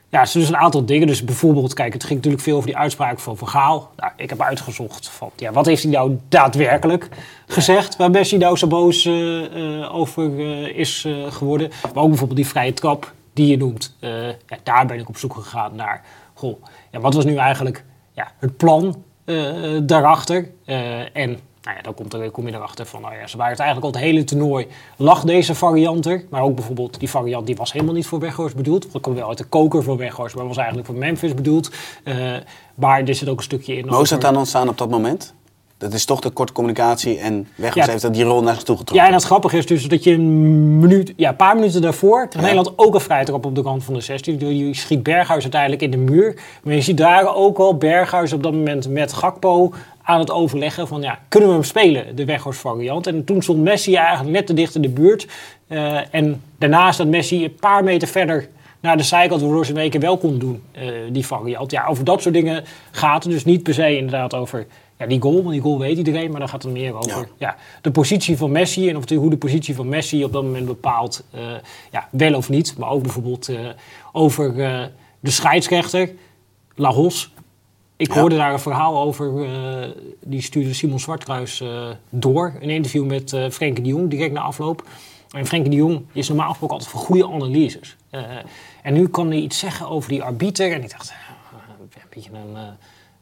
Ja, 0.09 0.21
er 0.21 0.27
zijn 0.27 0.45
dus 0.45 0.53
een 0.53 0.61
aantal 0.61 0.85
dingen. 0.85 1.07
Dus 1.07 1.25
bijvoorbeeld, 1.25 1.75
kijk, 1.75 1.93
het 1.93 2.05
ging 2.05 2.15
natuurlijk 2.15 2.43
veel 2.43 2.57
over 2.57 2.69
die 2.69 2.77
uitspraak 2.77 3.19
van 3.19 3.37
Van 3.37 3.49
Gaal. 3.49 3.91
Nou, 3.97 4.13
ik 4.17 4.31
heb 4.31 4.41
uitgezocht 4.41 5.09
van, 5.09 5.31
ja, 5.37 5.53
wat 5.53 5.67
heeft 5.67 5.83
hij 5.83 5.93
nou 5.93 6.19
daadwerkelijk 6.29 7.09
gezegd? 7.47 7.97
Waar 7.97 8.11
Messi 8.11 8.37
nou 8.37 8.57
zo 8.57 8.67
boos 8.67 9.05
eh, 9.05 9.45
eh, 9.45 9.95
over 9.95 10.39
eh, 10.39 10.79
is 10.79 11.05
eh, 11.07 11.13
geworden. 11.33 11.71
Maar 11.95 12.03
ook 12.03 12.09
bijvoorbeeld 12.09 12.39
die 12.39 12.49
vrije 12.49 12.75
trap 12.75 13.13
die 13.33 13.47
je 13.47 13.57
noemt. 13.57 13.97
Eh, 14.01 14.29
ja, 14.29 14.59
daar 14.63 14.87
ben 14.87 14.99
ik 14.99 15.09
op 15.09 15.17
zoek 15.17 15.35
gegaan 15.35 15.75
naar, 15.75 16.05
goh, 16.35 16.63
ja, 16.91 17.01
wat 17.01 17.15
was 17.15 17.25
nu 17.25 17.37
eigenlijk 17.37 17.85
ja, 18.13 18.33
het 18.39 18.57
plan 18.57 19.03
eh, 19.25 19.37
daarachter? 19.83 20.51
Eh, 20.65 21.17
en 21.17 21.39
nou 21.63 21.77
ja, 21.77 21.83
dan 21.83 21.95
komt 21.95 22.15
er, 22.15 22.31
kom 22.31 22.47
je 22.47 22.55
erachter 22.55 22.87
van, 22.87 23.01
nou 23.01 23.15
ja, 23.15 23.27
ze 23.27 23.37
waren 23.37 23.53
het 23.53 23.61
eigenlijk 23.61 23.95
al 23.95 24.01
het 24.01 24.11
hele 24.11 24.25
toernooi 24.25 24.67
lag 24.97 25.25
deze 25.25 25.55
variant 25.55 26.07
er. 26.07 26.25
Maar 26.31 26.43
ook 26.43 26.55
bijvoorbeeld 26.55 26.99
die 26.99 27.11
variant 27.11 27.47
die 27.47 27.57
was 27.57 27.73
helemaal 27.73 27.95
niet 27.95 28.07
voor 28.07 28.19
Weghorst 28.19 28.57
bedoeld. 28.57 28.93
Dat 28.93 29.03
kwam 29.03 29.15
wel 29.15 29.29
uit 29.29 29.39
de 29.39 29.45
koker 29.45 29.83
voor 29.83 29.97
Weghorst, 29.97 30.37
maar 30.37 30.47
was 30.47 30.57
eigenlijk 30.57 30.87
voor 30.87 30.97
Memphis 30.97 31.35
bedoeld. 31.35 31.71
Maar 32.75 33.03
er 33.03 33.15
zit 33.15 33.29
ook 33.29 33.37
een 33.37 33.43
stukje 33.43 33.77
in 33.77 33.89
hoe 33.89 34.03
is 34.03 34.09
dat 34.09 34.21
dan 34.21 34.37
ontstaan 34.37 34.69
op 34.69 34.79
dat 34.79 34.91
moment? 34.91 35.35
Dat 35.83 35.93
is 35.93 36.05
toch 36.05 36.21
de 36.21 36.31
korte 36.31 36.53
communicatie 36.53 37.19
en 37.19 37.49
Weghorst 37.55 37.87
Ja. 37.87 37.91
heeft 37.91 38.03
dat 38.03 38.15
die 38.15 38.25
rol 38.25 38.43
naar 38.43 38.55
zich 38.55 38.63
toe 38.63 38.75
Ja, 38.75 38.81
getrokken. 38.81 39.09
en 39.09 39.15
het 39.15 39.25
grappige 39.25 39.57
is 39.57 39.67
dus 39.67 39.85
dat 39.85 40.05
je 40.05 40.13
een 40.13 40.79
minuut, 40.81 41.13
ja, 41.17 41.29
een 41.29 41.37
paar 41.37 41.55
minuten 41.55 41.83
daarvoor 41.83 42.25
tegen 42.29 42.41
Nederland 42.41 42.73
ook 42.79 42.95
een 42.95 43.01
vrije 43.01 43.25
trap 43.25 43.45
op 43.45 43.55
de 43.55 43.63
kant 43.63 43.85
van 43.85 43.95
de 43.95 44.01
16. 44.01 44.57
Je 44.67 44.75
schiet 44.75 45.03
Berghuis 45.03 45.43
uiteindelijk 45.43 45.83
in 45.83 45.91
de 45.91 45.97
muur. 45.97 46.41
Maar 46.63 46.75
je 46.75 46.81
ziet 46.81 46.97
daar 46.97 47.35
ook 47.35 47.59
al 47.59 47.77
Berghuis 47.77 48.33
op 48.33 48.43
dat 48.43 48.53
moment 48.53 48.89
met 48.89 49.13
Gakpo 49.13 49.73
aan 50.03 50.19
het 50.19 50.31
overleggen 50.31 50.89
van 50.89 51.03
ja, 51.03 51.19
kunnen 51.29 51.49
we 51.49 51.55
hem 51.55 51.65
spelen, 51.65 52.17
de 52.17 52.25
Weghorst 52.25 52.61
variant. 52.61 53.07
En 53.07 53.25
toen 53.25 53.43
stond 53.43 53.59
Messi 53.63 53.95
eigenlijk 53.95 54.31
net 54.37 54.47
te 54.47 54.55
dicht 54.55 54.75
in 54.75 54.83
de 54.83 54.89
buurt. 54.89 55.27
Eh, 55.69 56.15
en 56.15 56.43
daarnaast 56.59 56.99
dat 56.99 57.07
Messi 57.07 57.45
een 57.45 57.55
paar 57.55 57.85
meter 57.85 58.09
verder 58.09 58.49
naar 58.81 58.97
de 58.97 59.03
zijkant, 59.03 59.41
waardoor 59.41 59.67
ze 59.67 59.73
in 59.73 59.79
één 59.79 59.91
keer 59.91 60.01
wel 60.01 60.19
kon 60.19 60.39
doen, 60.39 60.63
eh, 60.73 60.83
die 61.13 61.27
variant. 61.27 61.71
Ja, 61.71 61.87
over 61.87 62.05
dat 62.05 62.23
soort 62.23 62.35
dingen 62.35 62.65
gaat 62.91 63.23
het 63.25 63.33
dus 63.33 63.45
niet 63.45 63.63
per 63.63 63.75
se 63.75 63.97
inderdaad 63.97 64.35
over 64.35 64.67
ja, 65.03 65.09
die 65.09 65.21
goal, 65.21 65.35
want 65.43 65.51
die 65.51 65.61
goal 65.61 65.79
weet 65.79 65.97
iedereen, 65.99 66.31
maar 66.31 66.41
dan 66.41 66.49
gaat 66.49 66.63
het 66.63 66.73
meer 66.73 66.95
over 66.95 67.11
Ja. 67.11 67.27
ja. 67.39 67.57
de 67.81 67.91
positie 67.91 68.37
van 68.37 68.51
Messi 68.53 68.89
en 68.89 68.97
of 68.97 69.05
de, 69.05 69.15
hoe 69.15 69.31
de 69.31 69.37
positie 69.37 69.75
van 69.75 69.89
Messi 69.89 70.25
op 70.25 70.33
dat 70.33 70.43
moment 70.43 70.67
bepaalt, 70.67 71.25
eh, 71.31 71.41
ja, 71.91 72.09
wel 72.11 72.35
of 72.35 72.49
niet. 72.49 72.77
Maar 72.79 72.91
ook 72.91 73.03
bijvoorbeeld 73.03 73.49
eh, 73.49 73.59
over 74.13 74.61
eh, 74.65 74.85
de 75.21 75.31
scheidsrechter, 75.31 76.11
La 76.75 76.91
Hos. 76.93 77.33
Ik 77.97 78.13
Ja. 78.15 78.21
hoorde 78.21 78.37
daar 78.37 78.53
een 78.53 78.59
verhaal 78.61 78.99
over, 79.03 79.47
die 80.25 80.43
stuurde 80.43 80.75
Simon 80.75 81.01
Zwartkruis 81.01 81.63
door. 82.11 82.55
Een 82.61 82.71
interview 82.71 83.07
met 83.07 83.33
eh 83.33 83.51
Frenkie 83.51 83.83
de 83.83 83.89
Jong, 83.89 84.11
direct 84.11 84.33
na 84.33 84.41
afloop. 84.41 84.87
En 85.31 85.47
Frenkie 85.47 85.71
de 85.71 85.77
Jong 85.77 86.01
is 86.13 86.29
normaal 86.29 86.49
gesproken 86.49 86.77
altijd 86.77 86.95
voor 86.95 87.01
goede 87.07 87.27
analyses. 87.27 87.97
En 88.83 88.95
nu 88.95 89.09
kan 89.09 89.27
hij 89.27 89.39
iets 89.39 89.59
zeggen 89.59 89.89
over 89.89 90.09
die 90.09 90.23
arbiter. 90.23 90.73
En 90.73 90.83
ik 90.83 90.91
dacht, 90.91 91.13
een 91.79 92.01
beetje 92.11 92.31
een 92.33 92.57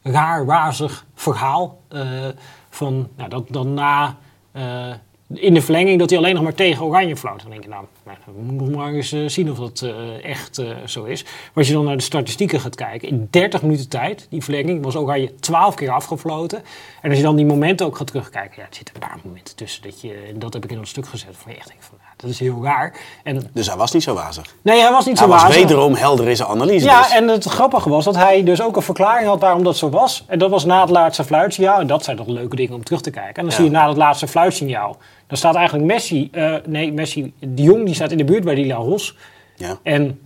raar, 0.01 0.45
wazig 0.45 1.05
verhaal. 1.13 1.79
eh, 1.87 2.27
van, 2.69 3.09
nou, 3.17 3.29
dat 3.29 3.47
dan 3.49 3.73
na, 3.73 4.17
eh, 4.51 4.93
in 5.33 5.53
de 5.53 5.61
verlenging, 5.61 5.99
dat 5.99 6.09
hij 6.09 6.19
alleen 6.19 6.33
nog 6.33 6.43
maar 6.43 6.53
tegen 6.53 6.85
Oranje 6.85 7.17
floot. 7.17 7.41
Dan 7.41 7.49
denk 7.49 7.63
je, 7.63 7.69
nou, 7.69 7.85
nou, 8.05 8.17
we 8.25 8.41
moeten 8.41 8.77
maar 8.77 8.93
eens 8.93 9.11
eh, 9.11 9.27
zien 9.27 9.51
of 9.51 9.57
dat 9.57 9.85
echt 10.21 10.61
zo 10.85 11.03
is. 11.03 11.23
Maar 11.23 11.51
als 11.53 11.67
je 11.67 11.73
dan 11.73 11.85
naar 11.85 11.97
de 11.97 12.03
statistieken 12.03 12.59
gaat 12.59 12.75
kijken, 12.75 13.07
in 13.07 13.27
30 13.29 13.61
minuten 13.61 13.89
tijd, 13.89 14.27
die 14.29 14.43
verlenging, 14.43 14.83
was 14.83 14.95
Oranje 14.95 15.35
12 15.35 15.75
keer 15.75 15.91
afgefloten. 15.91 16.63
En 17.01 17.09
als 17.09 17.17
je 17.17 17.25
dan 17.25 17.35
die 17.35 17.45
momenten 17.45 17.85
ook 17.85 17.97
gaat 17.97 18.07
terugkijken, 18.07 18.61
ja, 18.61 18.67
er 18.67 18.75
zitten 18.75 18.95
een 18.95 19.07
paar 19.07 19.19
momenten 19.23 19.55
tussen. 19.55 19.81
Dat, 19.83 20.01
je, 20.01 20.33
dat 20.35 20.53
heb 20.53 20.63
ik 20.63 20.71
in 20.71 20.77
dat 20.77 20.87
stuk 20.87 21.07
gezet, 21.07 21.35
van 21.37 21.51
je 21.51 21.57
echt 21.57 21.67
denkt 21.67 21.85
van, 21.85 21.97
nou, 22.01 22.10
dat 22.21 22.29
is 22.29 22.39
heel 22.39 22.59
raar. 22.63 22.93
En 23.23 23.49
Dus 23.53 23.67
hij 23.67 23.77
was 23.77 23.91
niet 23.91 24.03
zo 24.03 24.13
wazig. 24.13 24.55
nee, 24.61 24.79
hij 24.81 24.91
was 24.91 25.05
niet 25.05 25.17
Hij 25.19 25.27
zo 25.27 25.33
was 25.33 25.41
wazig. 25.43 25.57
wederom 25.57 25.93
helder 25.95 26.29
in 26.29 26.35
zijn 26.35 26.49
analyse. 26.49 26.85
Ja, 26.85 27.01
dus. 27.01 27.11
en 27.11 27.27
het 27.27 27.45
grappige 27.45 27.89
was 27.89 28.05
dat 28.05 28.15
hij 28.15 28.43
dus 28.43 28.61
ook 28.61 28.75
een 28.75 28.81
verklaring 28.81 29.27
had 29.27 29.39
waarom 29.39 29.63
dat 29.63 29.77
zo 29.77 29.89
was. 29.89 30.23
En 30.27 30.39
dat 30.39 30.49
was 30.49 30.65
na 30.65 30.81
het 30.81 30.89
laatste 30.89 31.23
fluitsignaal. 31.23 31.79
En 31.79 31.87
dat 31.87 32.03
zijn 32.03 32.17
toch 32.17 32.27
leuke 32.27 32.55
dingen 32.55 32.73
om 32.75 32.83
terug 32.83 33.01
te 33.01 33.09
kijken. 33.09 33.35
En 33.35 33.41
dan 33.41 33.49
Ja. 33.49 33.55
zie 33.55 33.63
je 33.65 33.71
na 33.71 33.87
het 33.87 33.97
laatste 33.97 34.27
fluitsignaal. 34.27 34.97
Dan 35.27 35.37
staat 35.37 35.55
eigenlijk 35.55 35.85
Messi, 35.85 36.27
eh, 36.31 36.53
nee, 36.65 36.93
Messi, 36.93 37.33
de 37.39 37.63
Jong 37.63 37.85
die 37.85 37.95
staat 37.95 38.11
in 38.11 38.17
de 38.17 38.23
buurt 38.25 38.43
bij 38.43 38.55
die 38.55 38.73
Ros. 38.73 39.17
Ja. 39.55 39.77
En 39.83 40.19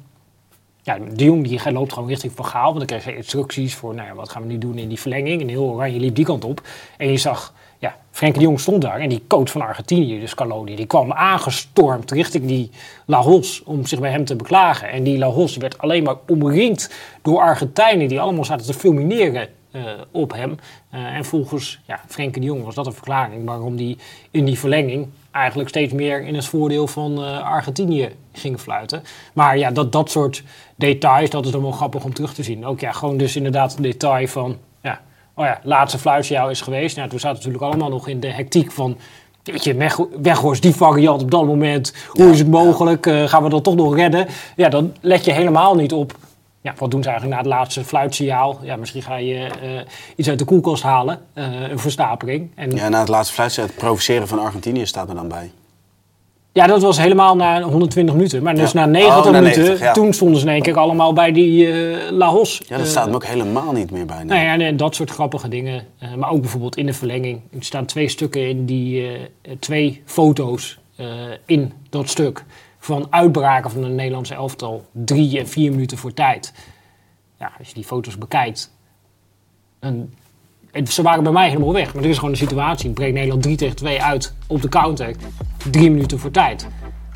ja, 0.86 0.98
de 1.14 1.24
Jong 1.24 1.48
die 1.48 1.72
loopt 1.72 1.94
gewoon 1.94 2.10
richting 2.10 2.34
Van 2.36 2.46
Gaal. 2.46 2.74
Want 2.74 2.78
dan 2.78 2.86
kreeg 2.86 3.04
hij 3.04 3.16
instructies 3.16 3.76
voor, 3.76 3.96
nou 3.96 4.08
ja, 4.08 4.14
wat 4.14 4.30
gaan 4.30 4.42
we 4.42 4.48
nu 4.48 4.58
doen 4.58 4.78
in 4.78 4.88
die 4.88 5.00
verlenging. 5.00 5.42
En 5.42 5.48
heel 5.48 5.64
Oranje 5.64 6.00
liep 6.00 6.16
die 6.16 6.26
kant 6.26 6.44
op. 6.44 6.62
En 6.98 7.12
je 7.12 7.18
zag, 7.18 7.54
ja, 7.80 7.96
Frenkie 8.12 8.40
de 8.40 8.46
Jong 8.46 8.60
stond 8.60 8.82
daar. 8.82 9.00
En 9.00 9.10
die 9.10 9.24
coach 9.28 9.52
van 9.52 9.62
Argentinië, 9.62 10.20
dus 10.20 10.30
Scaloni, 10.30 10.76
die 10.76 10.86
kwam 10.86 11.14
aangestormd 11.14 12.12
richting 12.12 12.46
die 12.46 12.72
La 13.06 13.22
Hos 13.22 13.64
om 13.64 13.86
zich 13.86 14.00
bij 14.00 14.12
hem 14.12 14.26
te 14.26 14.36
beklagen. 14.36 14.90
En 14.90 15.04
die 15.04 15.18
La 15.18 15.28
Hos 15.28 15.58
werd 15.58 15.78
alleen 15.78 16.04
maar 16.04 16.16
omringd 16.28 16.94
door 17.22 17.40
Argentijnen 17.40 18.08
die 18.08 18.22
allemaal 18.22 18.46
zaten 18.46 18.66
te 18.66 18.74
fulmineren 18.74 19.48
op 20.12 20.34
hem. 20.34 20.58
Eh, 20.90 21.16
en 21.16 21.26
volgens 21.26 21.80
ja, 21.86 22.00
Frenkie 22.08 22.42
de 22.42 22.48
Jong 22.48 22.64
was 22.64 22.76
dat 22.76 22.86
een 22.86 22.94
verklaring 22.94 23.46
waarom 23.46 23.76
die 23.76 23.98
in 24.32 24.46
die 24.46 24.60
verlenging 24.60 25.08
eigenlijk 25.32 25.70
steeds 25.70 25.94
meer 25.94 26.22
in 26.22 26.36
het 26.36 26.46
voordeel 26.46 26.88
van 26.88 27.24
eh, 27.24 27.40
Argentinië 27.44 28.10
gingen 28.34 28.60
fluiten. 28.60 29.04
Maar 29.34 29.58
ja, 29.58 29.72
dat, 29.72 29.92
dat 29.92 30.12
soort 30.12 30.44
details, 30.76 31.30
dat 31.30 31.46
is 31.46 31.52
dan 31.52 31.62
wel 31.62 31.72
grappig 31.72 32.04
om 32.04 32.14
terug 32.14 32.34
te 32.34 32.44
zien. 32.44 32.66
Ook 32.66 32.80
ja, 32.80 32.92
gewoon 32.92 33.18
dus 33.18 33.36
inderdaad 33.36 33.76
een 33.76 33.84
detail 33.84 34.28
van, 34.28 34.58
ja, 34.82 35.02
oh 35.34 35.46
ja, 35.46 35.60
laatste 35.64 36.00
fluitsignaal 36.00 36.50
is 36.50 36.62
geweest. 36.62 36.96
Nou, 36.96 37.10
toen 37.10 37.20
zaten 37.20 37.38
we 37.38 37.46
natuurlijk 37.46 37.74
allemaal 37.74 37.98
nog 37.98 38.08
in 38.08 38.20
de 38.20 38.32
hectiek 38.32 38.72
van, 38.72 38.98
weet 39.44 39.64
je, 39.64 39.76
Weg- 39.76 40.08
Weghorst, 40.22 40.62
die 40.62 40.76
variant 40.76 41.22
op 41.22 41.32
dat 41.32 41.46
moment. 41.46 41.94
Hoe 42.08 42.30
is 42.30 42.40
het 42.40 42.50
mogelijk? 42.50 43.06
Eh, 43.06 43.24
gaan 43.24 43.44
we 43.44 43.50
dat 43.50 43.64
toch 43.64 43.76
nog 43.76 43.96
redden? 43.96 44.28
Ja, 44.56 44.70
dan 44.70 44.94
let 45.02 45.26
je 45.26 45.32
helemaal 45.32 45.76
niet 45.76 45.94
op. 45.94 46.16
Ja, 46.66 46.74
wat 46.78 46.92
doen 46.92 47.04
ze 47.04 47.10
eigenlijk 47.10 47.38
na 47.42 47.48
het 47.50 47.54
laatste 47.58 47.84
fluitsignaal? 47.84 48.60
Ja, 48.64 48.76
misschien 48.76 49.02
ga 49.02 49.16
je 49.16 49.36
eh, 49.36 49.70
iets 50.16 50.30
uit 50.30 50.40
de 50.40 50.46
koelkast 50.46 50.84
halen, 50.84 51.20
eh, 51.34 51.70
een 51.70 51.80
verstapeling. 51.80 52.52
En 52.56 52.72
ja, 52.76 52.90
na 52.90 53.00
het 53.00 53.08
laatste 53.08 53.34
fluitje, 53.34 53.62
het 53.62 53.76
provoceren 53.76 54.28
van 54.28 54.40
Argentinië 54.40 54.86
staat 54.86 55.10
er 55.10 55.16
dan 55.16 55.28
bij. 55.28 55.52
Ja, 56.52 56.68
dat 56.68 56.82
was 56.82 56.98
helemaal 56.98 57.36
na 57.36 57.62
120 57.62 58.16
minuten. 58.16 58.44
Maar 58.44 58.56
dus 58.56 58.72
Ja. 58.72 58.80
na 58.80 58.86
90 58.86 59.26
Oh, 59.26 59.32
na 59.32 59.40
minuten, 59.40 59.62
90, 59.62 59.86
ja. 59.88 59.94
toen 59.94 60.14
stonden 60.14 60.40
ze 60.40 60.46
in 60.46 60.52
één 60.52 60.62
keer 60.62 60.78
allemaal 60.78 61.14
bij 61.14 61.32
die 61.32 61.74
Hos. 62.20 62.62
Ja, 62.68 62.78
dat 62.78 62.88
staat 62.88 63.06
hem 63.06 63.16
ook 63.16 63.26
helemaal 63.26 63.72
niet 63.72 63.92
meer 63.92 64.06
bij. 64.06 64.24
nee. 64.24 64.26
Nou 64.26 64.60
ja, 64.62 64.66
en 64.68 64.78
dat 64.78 64.96
soort 64.96 65.12
grappige 65.12 65.48
dingen. 65.48 65.86
Maar 66.18 66.30
ook 66.30 66.42
bijvoorbeeld 66.42 66.78
in 66.78 66.86
de 66.86 66.94
verlenging. 66.94 67.42
Er 67.58 67.64
staan 67.64 67.86
twee 67.86 68.10
stukken 68.10 68.50
in 68.50 68.66
die, 68.66 69.08
twee 69.60 70.02
foto's 70.06 70.80
in 71.46 71.74
dat 71.90 72.10
stuk. 72.10 72.44
Van 72.86 73.08
uitbraken 73.10 73.72
van 73.72 73.82
de 73.82 73.88
Nederlandse 73.88 74.34
elftal. 74.34 74.86
Drie 74.92 75.40
en 75.40 75.48
vier 75.48 75.72
minuten 75.72 75.98
voor 75.98 76.14
tijd. 76.14 76.54
Ja, 77.40 77.52
als 77.58 77.68
je 77.68 77.74
die 77.74 77.84
foto's 77.84 78.18
bekijkt. 78.18 78.74
En 79.80 80.14
ze 80.88 81.02
waren 81.02 81.24
bij 81.24 81.32
mij 81.32 81.48
helemaal 81.48 81.74
weg. 81.74 81.94
Maar 81.94 82.02
dit 82.02 82.12
is 82.12 82.18
gewoon 82.18 82.32
de 82.32 82.38
situatie. 82.38 82.90
Breekt 82.90 83.14
Nederland 83.14 83.44
3 83.44 83.56
tegen 83.56 83.76
2 83.76 84.02
uit 84.02 84.34
op 84.48 84.62
de 84.62 84.70
counter. 84.70 85.16
Drie 85.72 85.92
minuten 85.92 86.20
voor 86.20 86.32
tijd. 86.32 86.68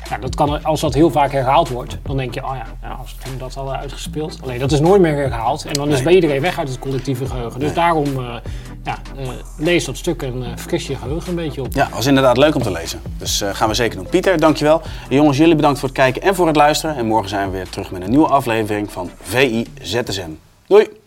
Nou, 0.08 0.20
dat 0.20 0.34
kan, 0.34 0.64
als 0.64 0.80
dat 0.80 0.94
heel 0.94 1.10
vaak 1.10 1.32
herhaald 1.32 1.68
wordt, 1.68 1.98
dan 2.02 2.16
denk 2.16 2.34
je, 2.34 2.44
oh 2.44 2.54
ja, 2.54 2.66
nou, 2.82 2.98
als 2.98 3.14
we 3.14 3.22
toen 3.22 3.38
dat 3.38 3.54
hadden 3.54 3.76
uitgespeeld. 3.76 4.38
Alleen 4.42 4.58
dat 4.58 4.72
is 4.72 4.80
nooit 4.80 5.00
meer 5.00 5.16
herhaald. 5.16 5.64
En 5.64 5.72
dan 5.72 5.88
is 5.88 6.02
bij 6.02 6.14
iedereen 6.14 6.40
weg 6.40 6.58
uit 6.58 6.68
het 6.68 6.78
collectieve 6.78 7.26
geheugen. 7.26 7.60
Dus 7.60 7.74
daarom 7.74 8.06
eh, 8.06 8.34
ja, 8.84 8.98
eh, 9.16 9.28
lees 9.56 9.84
dat 9.84 9.96
stuk 9.96 10.22
en 10.22 10.42
eh 10.42 10.56
fris 10.56 10.86
je 10.86 10.96
geheugen 10.96 11.28
een 11.28 11.34
beetje 11.34 11.62
op. 11.62 11.74
Ja, 11.74 11.88
was 11.92 12.06
inderdaad 12.06 12.36
leuk 12.36 12.54
om 12.54 12.62
te 12.62 12.70
lezen. 12.70 13.00
Dus 13.18 13.40
eh, 13.40 13.54
gaan 13.54 13.68
we 13.68 13.74
zeker 13.74 13.96
doen. 13.96 14.06
Pieter, 14.06 14.40
dankjewel. 14.40 14.82
En 15.08 15.16
jongens, 15.16 15.36
jullie 15.36 15.54
bedankt 15.54 15.78
voor 15.78 15.88
het 15.88 15.96
kijken 15.96 16.22
en 16.22 16.34
voor 16.34 16.46
het 16.46 16.56
luisteren. 16.56 16.96
En 16.96 17.06
morgen 17.06 17.28
zijn 17.28 17.50
we 17.50 17.56
weer 17.56 17.68
terug 17.68 17.90
met 17.90 18.02
een 18.02 18.10
nieuwe 18.10 18.28
aflevering 18.28 18.92
van 18.92 19.10
VI 19.22 19.66
ZSM. 19.82 20.30
Doei! 20.66 20.99